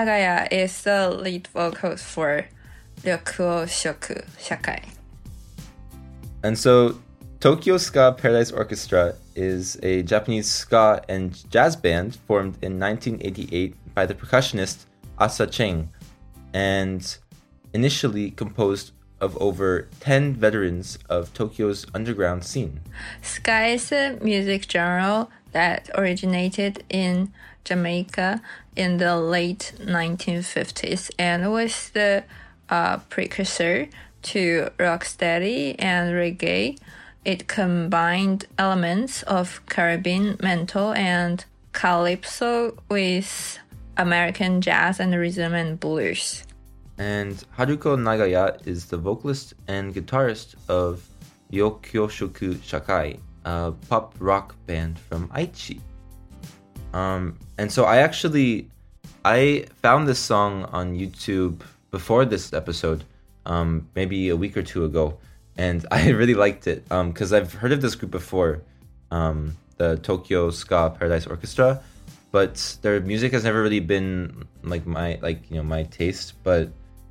[0.00, 2.46] Nagaya is the lead vocals for
[3.02, 4.82] Ryokuoushoku Shakai.
[6.42, 6.98] And so,
[7.40, 14.06] Tokyo Ska Paradise Orchestra is a Japanese ska and jazz band formed in 1988 by
[14.06, 14.86] the percussionist
[15.18, 15.90] ASA-CHANG
[16.54, 17.18] and
[17.74, 22.80] initially composed of over 10 veterans of Tokyo's underground scene.
[23.20, 27.30] Ska is a music genre that originated in
[27.64, 28.42] Jamaica
[28.76, 32.24] in the late 1950s and was the
[32.68, 33.88] uh, precursor
[34.22, 36.78] to rocksteady and reggae.
[37.24, 43.58] It combined elements of Caribbean mento and calypso with
[43.96, 46.44] American jazz and rhythm and blues.
[46.98, 51.06] And Haruko Nagaya is the vocalist and guitarist of
[51.52, 55.80] Ryokuoushoku Shakai, a pop rock band from Aichi.
[56.92, 58.68] Um, and so I actually
[59.24, 61.60] I found this song on YouTube
[61.90, 63.04] before this episode,
[63.46, 65.18] um, maybe a week or two ago,
[65.56, 68.62] and I really liked it because I've heard of this group before,
[69.10, 71.82] um, the Tokyo Ska Paradise Orchestra,
[72.32, 76.34] but their music has never really been like my like you know my taste.
[76.42, 76.70] But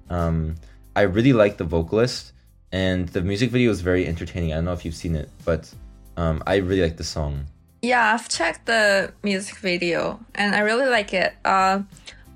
[0.10, 0.56] um,
[0.96, 2.34] I really like the vocalist,
[2.72, 4.52] and the music video is very entertaining.
[4.52, 5.72] I don't know if you've seen it, but
[6.18, 7.46] um, I really like the song.
[7.82, 11.34] Yeah, I've checked the music video and I really like it.
[11.46, 11.84] Uh,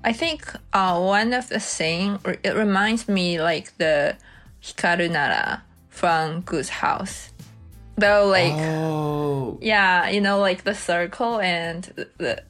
[0.02, 4.16] I think uh, one of the thing it reminds me like the
[4.62, 7.30] Hikaru Nara from Goose House.
[7.96, 11.84] Though like Oh, yeah, you know like the circle and
[12.18, 12.42] the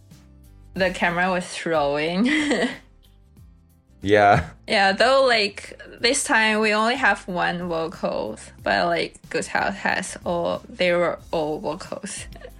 [0.75, 2.27] the camera was throwing.
[4.03, 4.51] yeah.
[4.67, 10.17] yeah, though like this time we only have one vocals, but like Goose House has
[10.25, 12.25] all they were all vocals.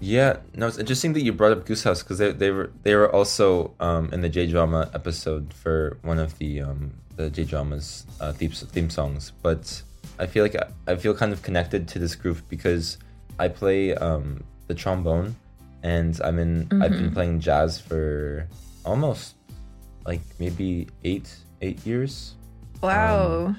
[0.00, 2.94] Yeah, no, it's interesting that you brought up Goose House because they, they were they
[2.94, 7.44] were also um, in the J drama episode for one of the um, the J
[7.44, 9.32] dramas uh, theme theme songs.
[9.42, 9.82] But
[10.18, 12.96] I feel like I, I feel kind of connected to this group because
[13.38, 15.36] I play um, the trombone,
[15.82, 18.48] and I'm in I've been playing jazz for
[18.86, 19.34] almost
[20.06, 22.36] like maybe eight eight years.
[22.80, 23.54] Wow.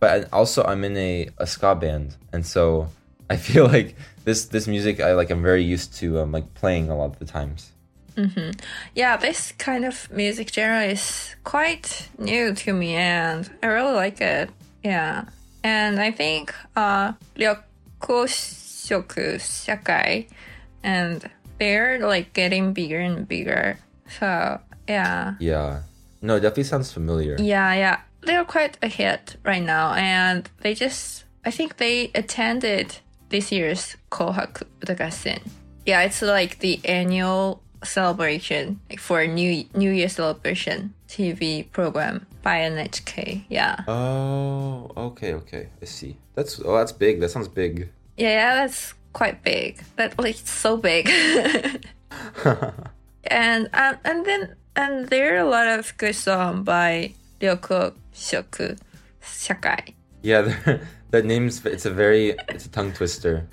[0.00, 2.90] but also I'm in a, a ska band, and so
[3.30, 6.90] I feel like this this music I like I'm very used to um, like playing
[6.90, 7.72] a lot of the times.
[8.94, 14.20] yeah, this kind of music genre is quite new to me and I really like
[14.20, 14.50] it.
[14.82, 15.26] Yeah.
[15.62, 20.28] And I think uh Ryokuoushoku Shakai
[20.82, 23.78] and they're like getting bigger and bigger.
[24.18, 25.34] So yeah.
[25.38, 25.82] Yeah,
[26.22, 27.36] no, it definitely sounds familiar.
[27.38, 28.00] Yeah, yeah.
[28.22, 32.98] They're quite a hit right now and they just I think they attended
[33.28, 35.40] this year's Kohaku Utagassen.
[35.86, 42.58] Yeah, it's like the annual celebration like for New New Year celebration TV program by
[42.58, 43.44] NHK.
[43.48, 43.84] Yeah.
[43.86, 46.16] Oh, okay, okay, I see.
[46.34, 47.20] That's oh, that's big.
[47.20, 47.88] That sounds big.
[48.16, 49.82] Yeah, yeah, that's quite big.
[49.96, 51.08] That like so big.
[53.24, 58.78] and um, and then and there are a lot of good songs by Ryoko Shoku
[59.22, 59.94] Shakai.
[60.22, 60.52] Yeah,
[61.10, 63.48] that name's it's a very it's a tongue twister.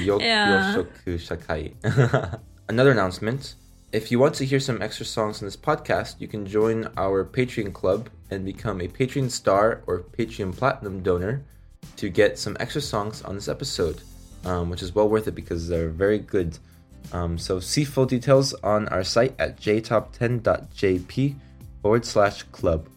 [0.00, 0.74] Yeah.
[0.74, 2.40] Yoshoku Shakai.
[2.68, 3.54] Another announcement.
[3.92, 7.24] If you want to hear some extra songs on this podcast, you can join our
[7.24, 11.44] Patreon club and become a Patreon star or Patreon platinum donor
[11.96, 14.00] to get some extra songs on this episode,
[14.46, 16.58] um, which is well worth it because they're very good.
[17.12, 21.34] Um, so see full details on our site at jtop10.jp
[21.82, 22.88] forward slash club.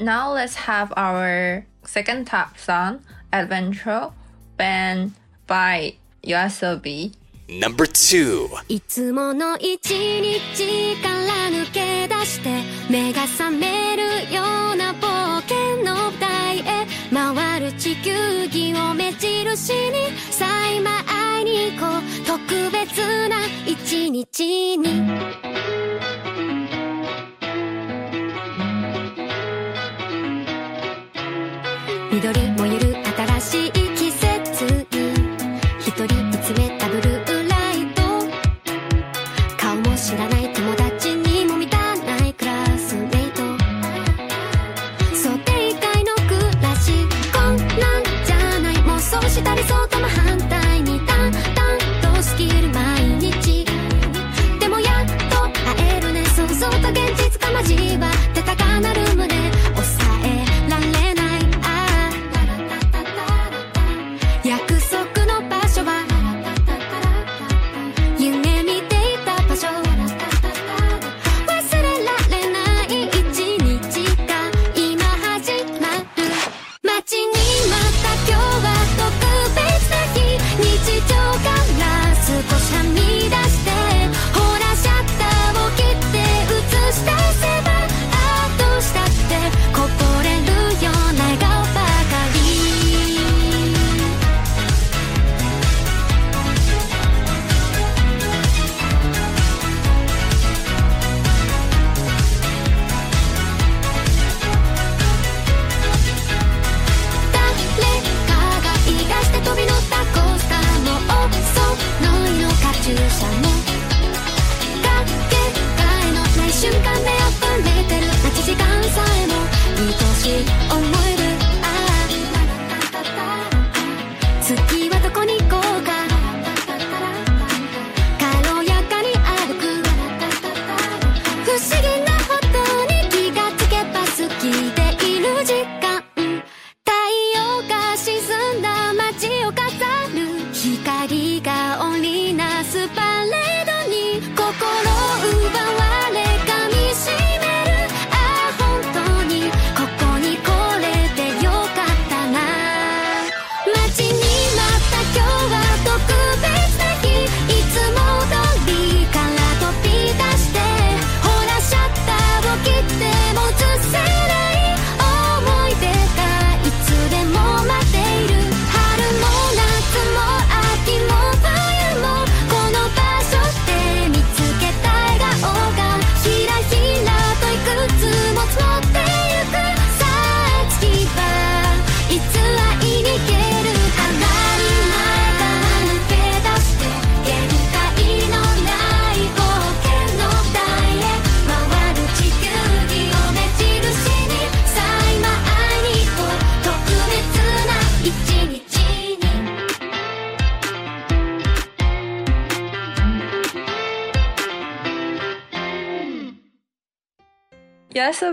[0.00, 3.02] Now let's have our second top song,
[3.32, 4.10] Adventure,
[4.56, 5.12] band
[5.46, 7.12] by YOASOBI.
[7.48, 8.48] Number two.
[8.68, 25.89] いつもの一日から抜け出して目が覚めるような冒険の舞台へ回る地球儀を目印にさあ今会いに行こう特別な一日に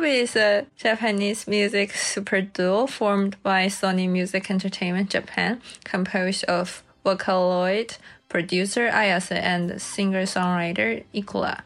[0.08, 7.98] is a Japanese music super duo formed by Sony Music Entertainment Japan, composed of Vocaloid,
[8.30, 11.62] producer Ayase, and singer-songwriter Ikura.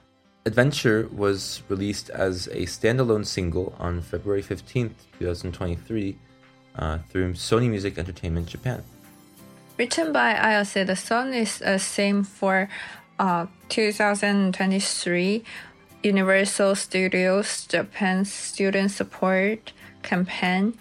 [0.45, 6.17] Adventure was released as a standalone single on February 15th, 2023,
[6.77, 8.83] uh, through Sony Music Entertainment Japan.
[9.77, 12.69] Written by Ayase, the song is a theme for
[13.19, 15.43] uh, 2023
[16.03, 20.78] Universal Studios Japan Student Support Campaign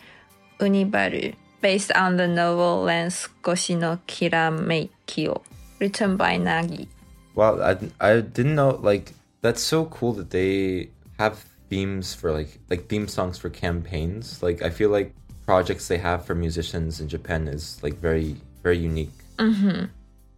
[0.59, 5.43] Unibaru, based on the novel Lens Goshi no Kirameikyo,
[5.79, 6.89] written by Nagi.
[7.35, 12.59] Wow, I, I didn't know, like, that's so cool that they have themes for, like,
[12.69, 14.43] like theme songs for campaigns.
[14.43, 15.15] Like, I feel like
[15.47, 19.13] projects they have for musicians in Japan is, like, very, very unique.
[19.39, 19.87] Mm-hmm.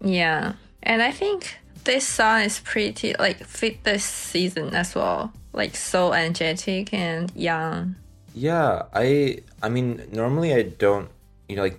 [0.07, 5.33] Yeah, and I think this song is pretty like fit this season as well.
[5.53, 7.97] Like so energetic and young.
[8.35, 11.09] Yeah, I I mean normally I don't
[11.49, 11.79] you know like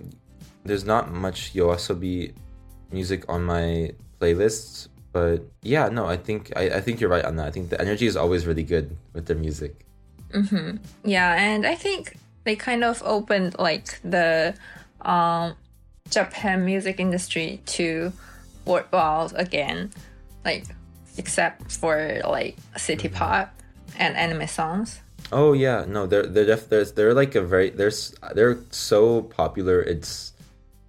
[0.64, 2.32] there's not much Yoasobi
[2.90, 7.36] music on my playlists, but yeah, no, I think I, I think you're right on
[7.36, 7.46] that.
[7.46, 9.84] I think the energy is always really good with their music.
[11.04, 14.54] Yeah, and I think they kind of opened like the
[15.02, 15.54] um
[16.10, 18.12] Japan music industry to
[18.66, 19.90] world again.
[20.44, 20.66] Like
[21.16, 23.54] except for like city pop
[23.98, 25.00] and anime songs.
[25.32, 27.92] Oh yeah, no, they're they're def- they're, they're like a very they're
[28.34, 29.80] they're so popular.
[29.82, 30.32] It's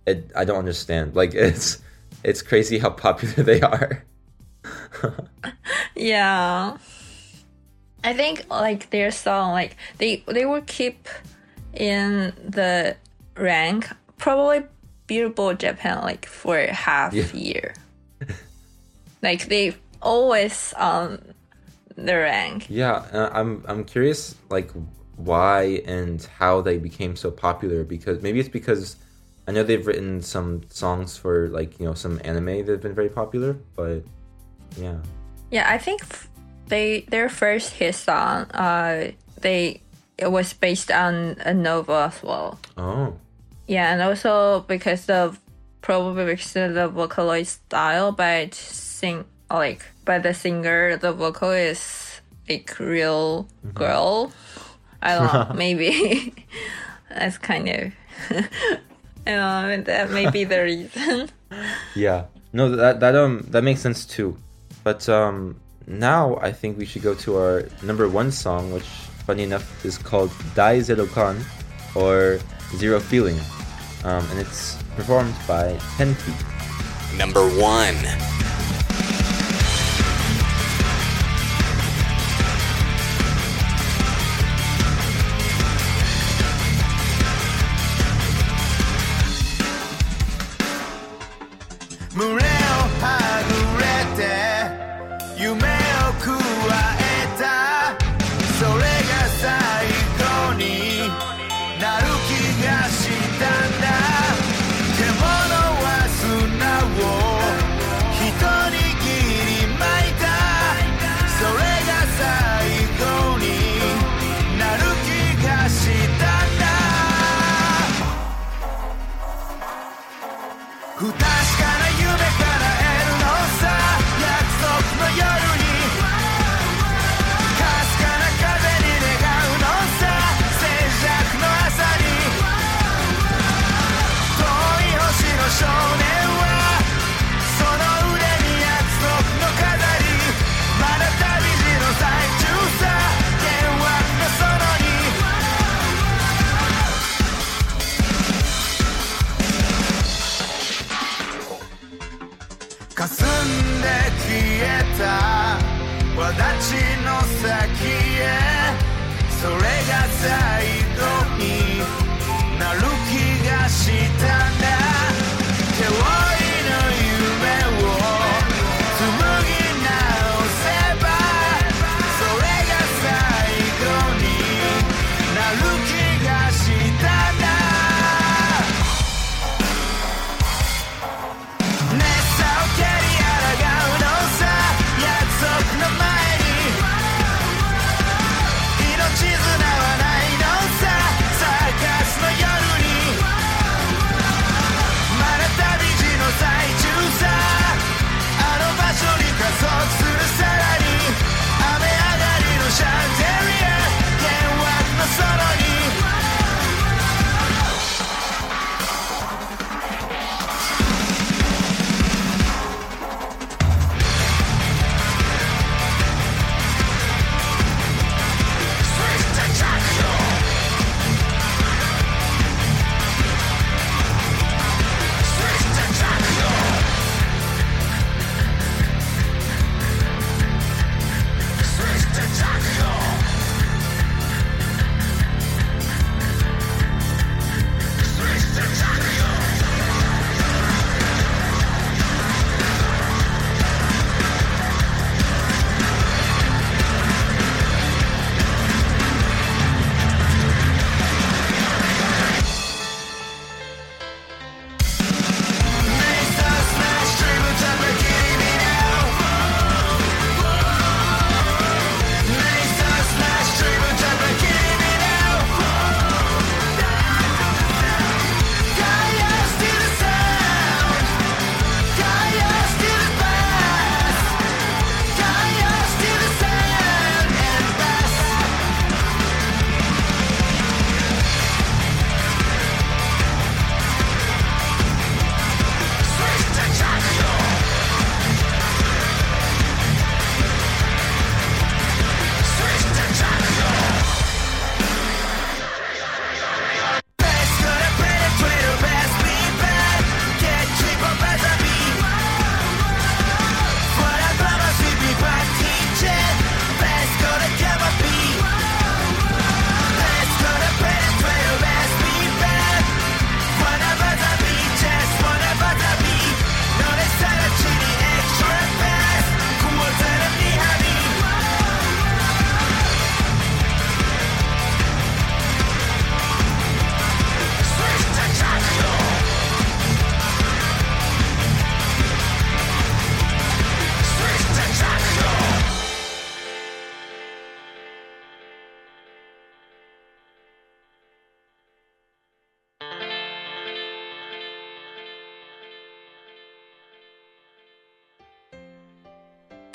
[0.05, 1.15] it I don't understand.
[1.15, 1.79] Like it's
[2.23, 4.03] it's crazy how popular they are.
[5.95, 6.77] Yeah.
[8.03, 11.07] I think like their song like they they will keep
[11.73, 12.95] in the
[13.35, 14.63] rank probably
[15.07, 17.31] Billboard Japan like for half Yeah.
[17.33, 17.73] year.
[19.21, 21.33] like they always on
[21.95, 22.67] the rank.
[22.69, 24.71] Yeah, uh, I'm I'm curious like
[25.15, 28.97] why and how they became so popular because maybe it's because
[29.47, 32.95] I know they've written some songs for like you know some anime that have been
[32.95, 34.03] very popular, but
[34.77, 34.97] yeah.
[35.51, 36.27] Yeah, I think f-
[36.67, 39.11] they their first hit song uh
[39.41, 39.81] they
[40.17, 42.59] it was based on a novel as well.
[42.77, 43.15] Oh,
[43.67, 45.39] Yeah, and also because of
[45.81, 52.21] probably because of the vocaloid style, but sing like by the singer, the vocal is
[52.49, 54.31] like real girl.
[55.01, 56.33] I don't know, maybe
[57.09, 57.93] that's kind of.
[59.27, 61.29] I don't know, that may be the reason.
[61.95, 62.25] yeah.
[62.53, 64.37] No, that that um that makes sense too.
[64.83, 68.87] But um now I think we should go to our number one song, which
[69.25, 71.43] funny enough is called Dai Zero Kan
[71.95, 72.39] or
[72.77, 73.39] Zero Feeling,
[74.03, 77.17] um, and it's performed by Ten Feet.
[77.17, 77.95] Number one.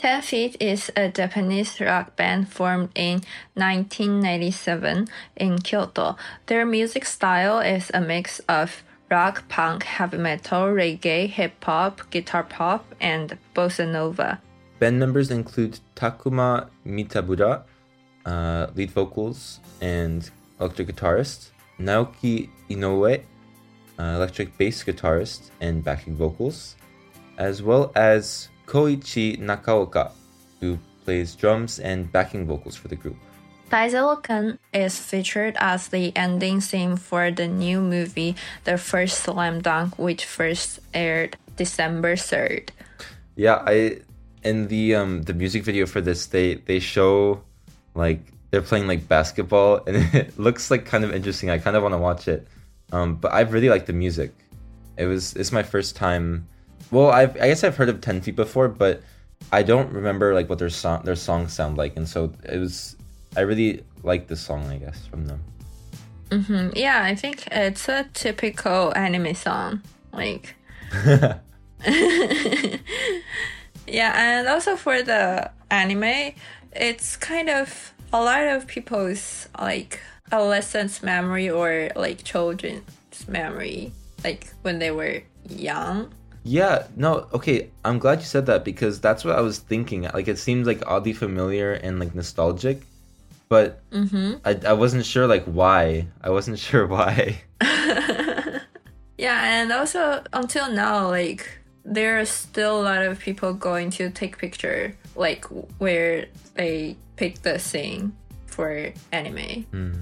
[0.01, 3.20] Ten Feet is a Japanese rock band formed in
[3.52, 6.16] 1997 in Kyoto.
[6.47, 12.44] Their music style is a mix of rock, punk, heavy metal, reggae, hip hop, guitar
[12.44, 14.40] pop, and bossa nova.
[14.78, 17.64] Band members include Takuma Mitamura,
[18.24, 23.22] uh, lead vocals and electric guitarist, Naoki Inoue,
[23.98, 26.77] uh, electric bass guitarist and backing vocals,
[27.36, 30.13] as well as Koichi Nakaoka,
[30.61, 33.17] who plays drums and backing vocals for the group.
[33.69, 39.27] Dai Zero Kan is featured as the ending theme for the new movie The First
[39.27, 42.71] Slam Dunk, which first aired December 3rd.
[43.35, 44.03] Yeah, I
[44.45, 47.43] in the um the music video for this they they show
[47.95, 51.51] like they're playing like basketball and it looks like kind of interesting.
[51.51, 52.47] I kind of want to watch it.
[52.93, 54.31] Um but I really like the music.
[54.97, 56.47] It was it's my first time
[56.90, 59.02] well, I've, I guess I've heard of Ten Feet before, but
[59.52, 62.97] I don't remember like what their song their songs sound like, and so it was.
[63.36, 65.40] I really like this song, I guess, from them.
[66.32, 69.82] hmm Yeah, I think it's a typical anime song.
[70.12, 70.57] Like,
[73.86, 76.32] yeah, and also for the anime,
[76.73, 80.01] it's kind of a lot of people's like
[80.32, 82.82] adolescence memory or like children's
[83.28, 83.93] memory,
[84.24, 86.12] like when they were young.
[86.51, 87.70] Yeah, no, okay.
[87.85, 90.02] I'm glad you said that because that's what I was thinking.
[90.02, 92.82] Like, it seems like oddly familiar and like nostalgic,
[93.48, 94.35] but mm-hmm.
[94.44, 96.09] I, I wasn't sure like why.
[96.20, 97.43] I wasn't sure why.
[99.20, 104.09] Yeah, and also until now, like there are still a lot of people going to
[104.09, 105.44] take picture, like
[105.77, 106.24] where
[106.55, 108.16] they pick the scene
[108.47, 109.66] for anime.
[109.70, 109.93] Hmm.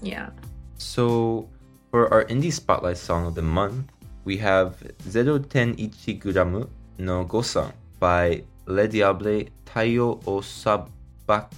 [0.00, 0.30] Yeah.
[0.78, 1.50] So,
[1.90, 3.91] for our indie spotlight song of the month,
[4.24, 4.76] we have
[5.08, 6.68] 0.10
[6.98, 10.80] no gosan by Le Diable 太陽を裁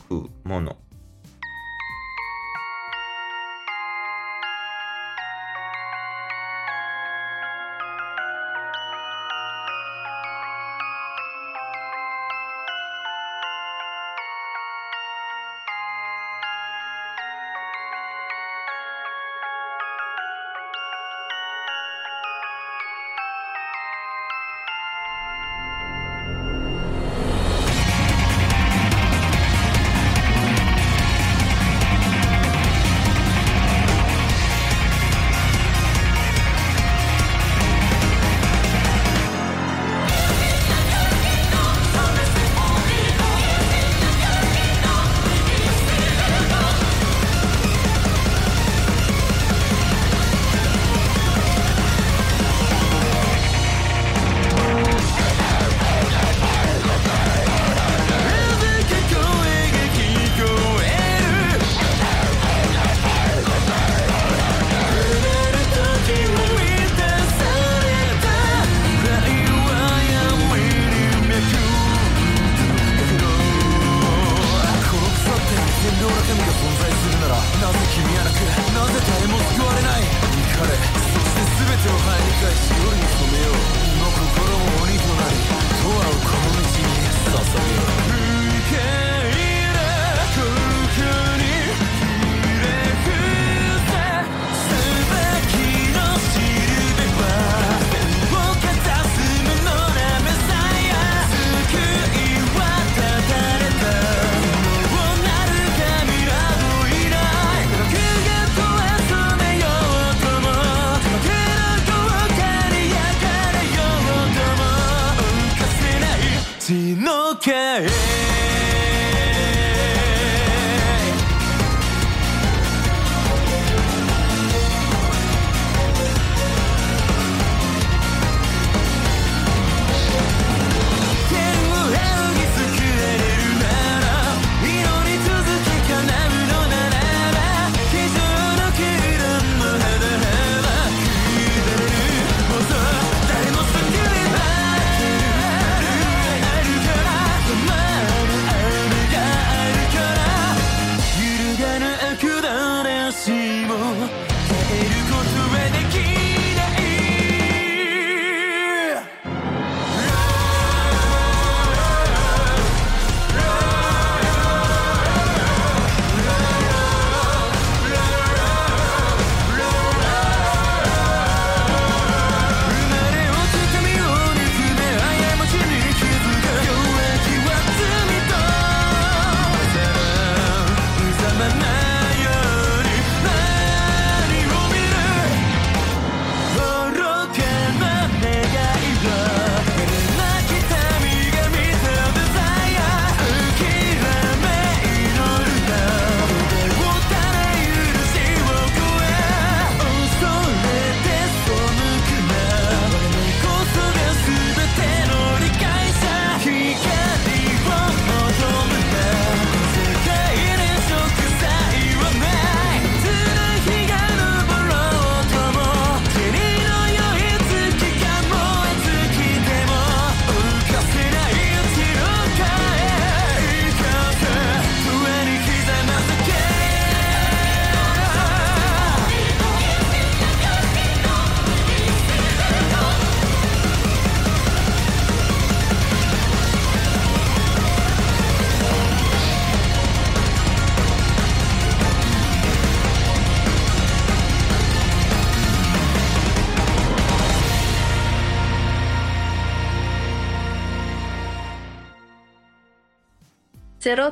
[0.08, 0.76] くもの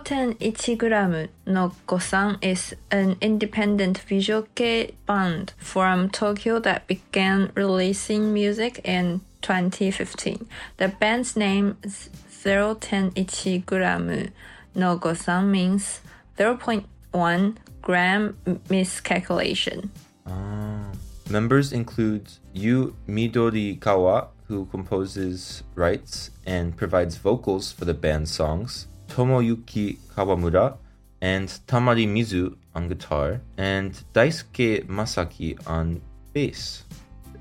[0.03, 8.81] 4.1g no Gosan is an independent visual kei band from Tokyo that began releasing music
[8.85, 10.49] in 2015.
[10.79, 14.33] The band's name 0.1g
[14.75, 16.01] no Gosan means
[16.37, 18.37] 0.1 gram
[18.69, 19.93] miscalculation.
[20.27, 20.89] Ah.
[21.31, 28.87] Members include Yu Midori Kawa, who composes, writes, and provides vocals for the band's songs,
[29.13, 30.77] Tomoyuki Kawamura,
[31.21, 36.01] and Tamari Mizu on guitar, and Daisuke Masaki on
[36.33, 36.85] bass.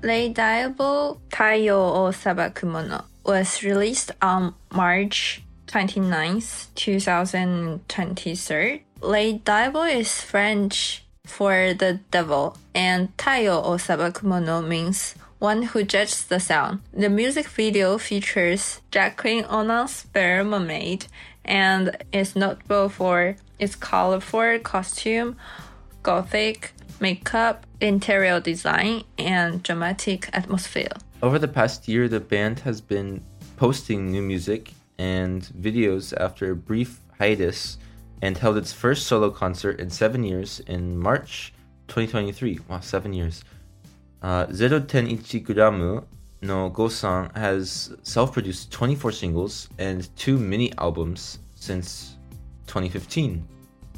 [0.02, 8.82] Le Diable Taiyo o Sabakumono was released on March 29th, 2023.
[9.00, 16.26] Le Diable is French for the devil, and Taiyo o Sabakumono means one who judges
[16.26, 16.80] the sound.
[16.92, 21.06] The music video features Jacqueline Onan's Bear Mermaid
[21.44, 25.36] and is notable for its colorful costume,
[26.02, 30.92] gothic makeup, interior design, and dramatic atmosphere.
[31.22, 33.22] Over the past year, the band has been
[33.56, 37.78] posting new music and videos after a brief hiatus
[38.20, 41.52] and held its first solo concert in seven years in March
[41.88, 42.60] 2023.
[42.68, 43.44] Wow, seven years.
[44.22, 46.04] Uh, 0.1 Gramu
[46.42, 52.16] no Gosan has self produced 24 singles and two mini albums since
[52.66, 53.46] 2015.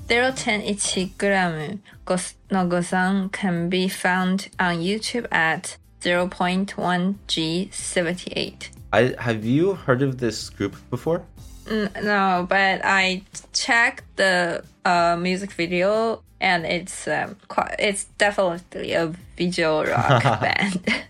[0.06, 8.68] 0.1g no Gosan can be found on YouTube at 0.1g78.
[8.92, 11.24] I, have you heard of this group before?
[11.68, 13.22] No, but I
[13.54, 21.06] checked the uh, music video and it's um, quite, it's definitely a visual rock band.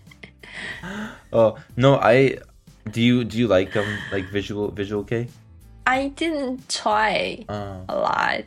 [1.35, 2.39] Oh no, I
[2.89, 5.27] do you do you like um like visual visual kei?
[5.85, 8.43] I didn't try Uh, a lot,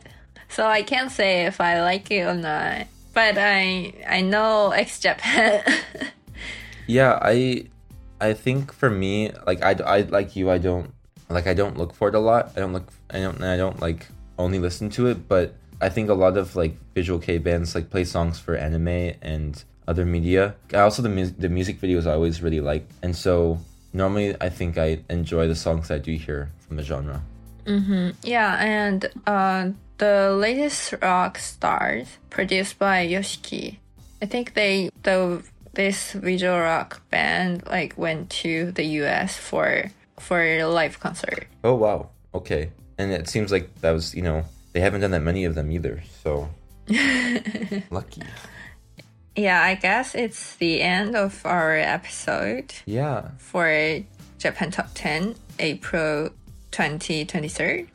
[0.49, 2.87] so I can't say if I like it or not.
[3.13, 5.61] But I I know X Japan.
[6.87, 7.69] yeah, I
[8.19, 10.89] I think for me like I, I like you I don't
[11.29, 12.57] like I don't look for it a lot.
[12.57, 14.07] I don't look I don't I don't like
[14.41, 17.93] only listen to it, but I think a lot of like visual kei bands like
[17.93, 20.55] play songs for anime and other media.
[20.73, 23.57] Also the mu- the music videos I always really like, and so
[23.91, 27.21] normally I think I enjoy the songs I do hear from the genre.
[28.23, 33.77] yeah, and uh, the latest rock stars produced by Yoshiki.
[34.21, 35.41] I think they the
[35.73, 39.37] this visual rock band like went to the U.S.
[39.37, 41.47] for for a live concert.
[41.63, 45.21] Oh wow, okay, and it seems like that was you know they haven't done that
[45.25, 46.49] many of them either, so
[47.89, 48.23] lucky.
[49.39, 53.65] Yeah, I guess it's the end of our episode Yeah, for
[54.37, 56.29] Japan Top 10, April
[56.71, 57.87] 2023.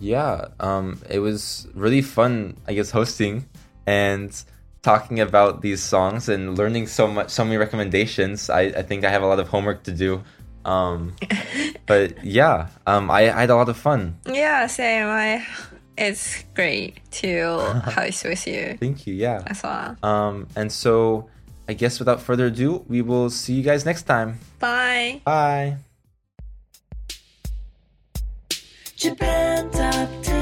[0.00, 0.48] yeah.
[0.60, 3.46] Um, it was really fun, I guess, hosting
[3.86, 4.30] and
[4.82, 8.50] talking about these songs and learning so much, so many recommendations.
[8.50, 10.22] I, I think I have a lot of homework to do.
[10.64, 11.14] Um,
[11.86, 14.18] but yeah, um, I, I had a lot of fun.
[14.26, 15.06] Yeah, same.
[15.06, 15.46] I,
[15.96, 19.14] it's great to host with you Thank you.
[19.14, 19.42] Yeah.
[19.46, 19.96] as well.
[20.02, 21.28] Um, and so
[21.68, 24.38] I guess without further ado, we will see you guys next time.
[24.58, 25.20] Bye.
[25.24, 25.76] Bye.
[28.96, 30.41] Japan Top 10,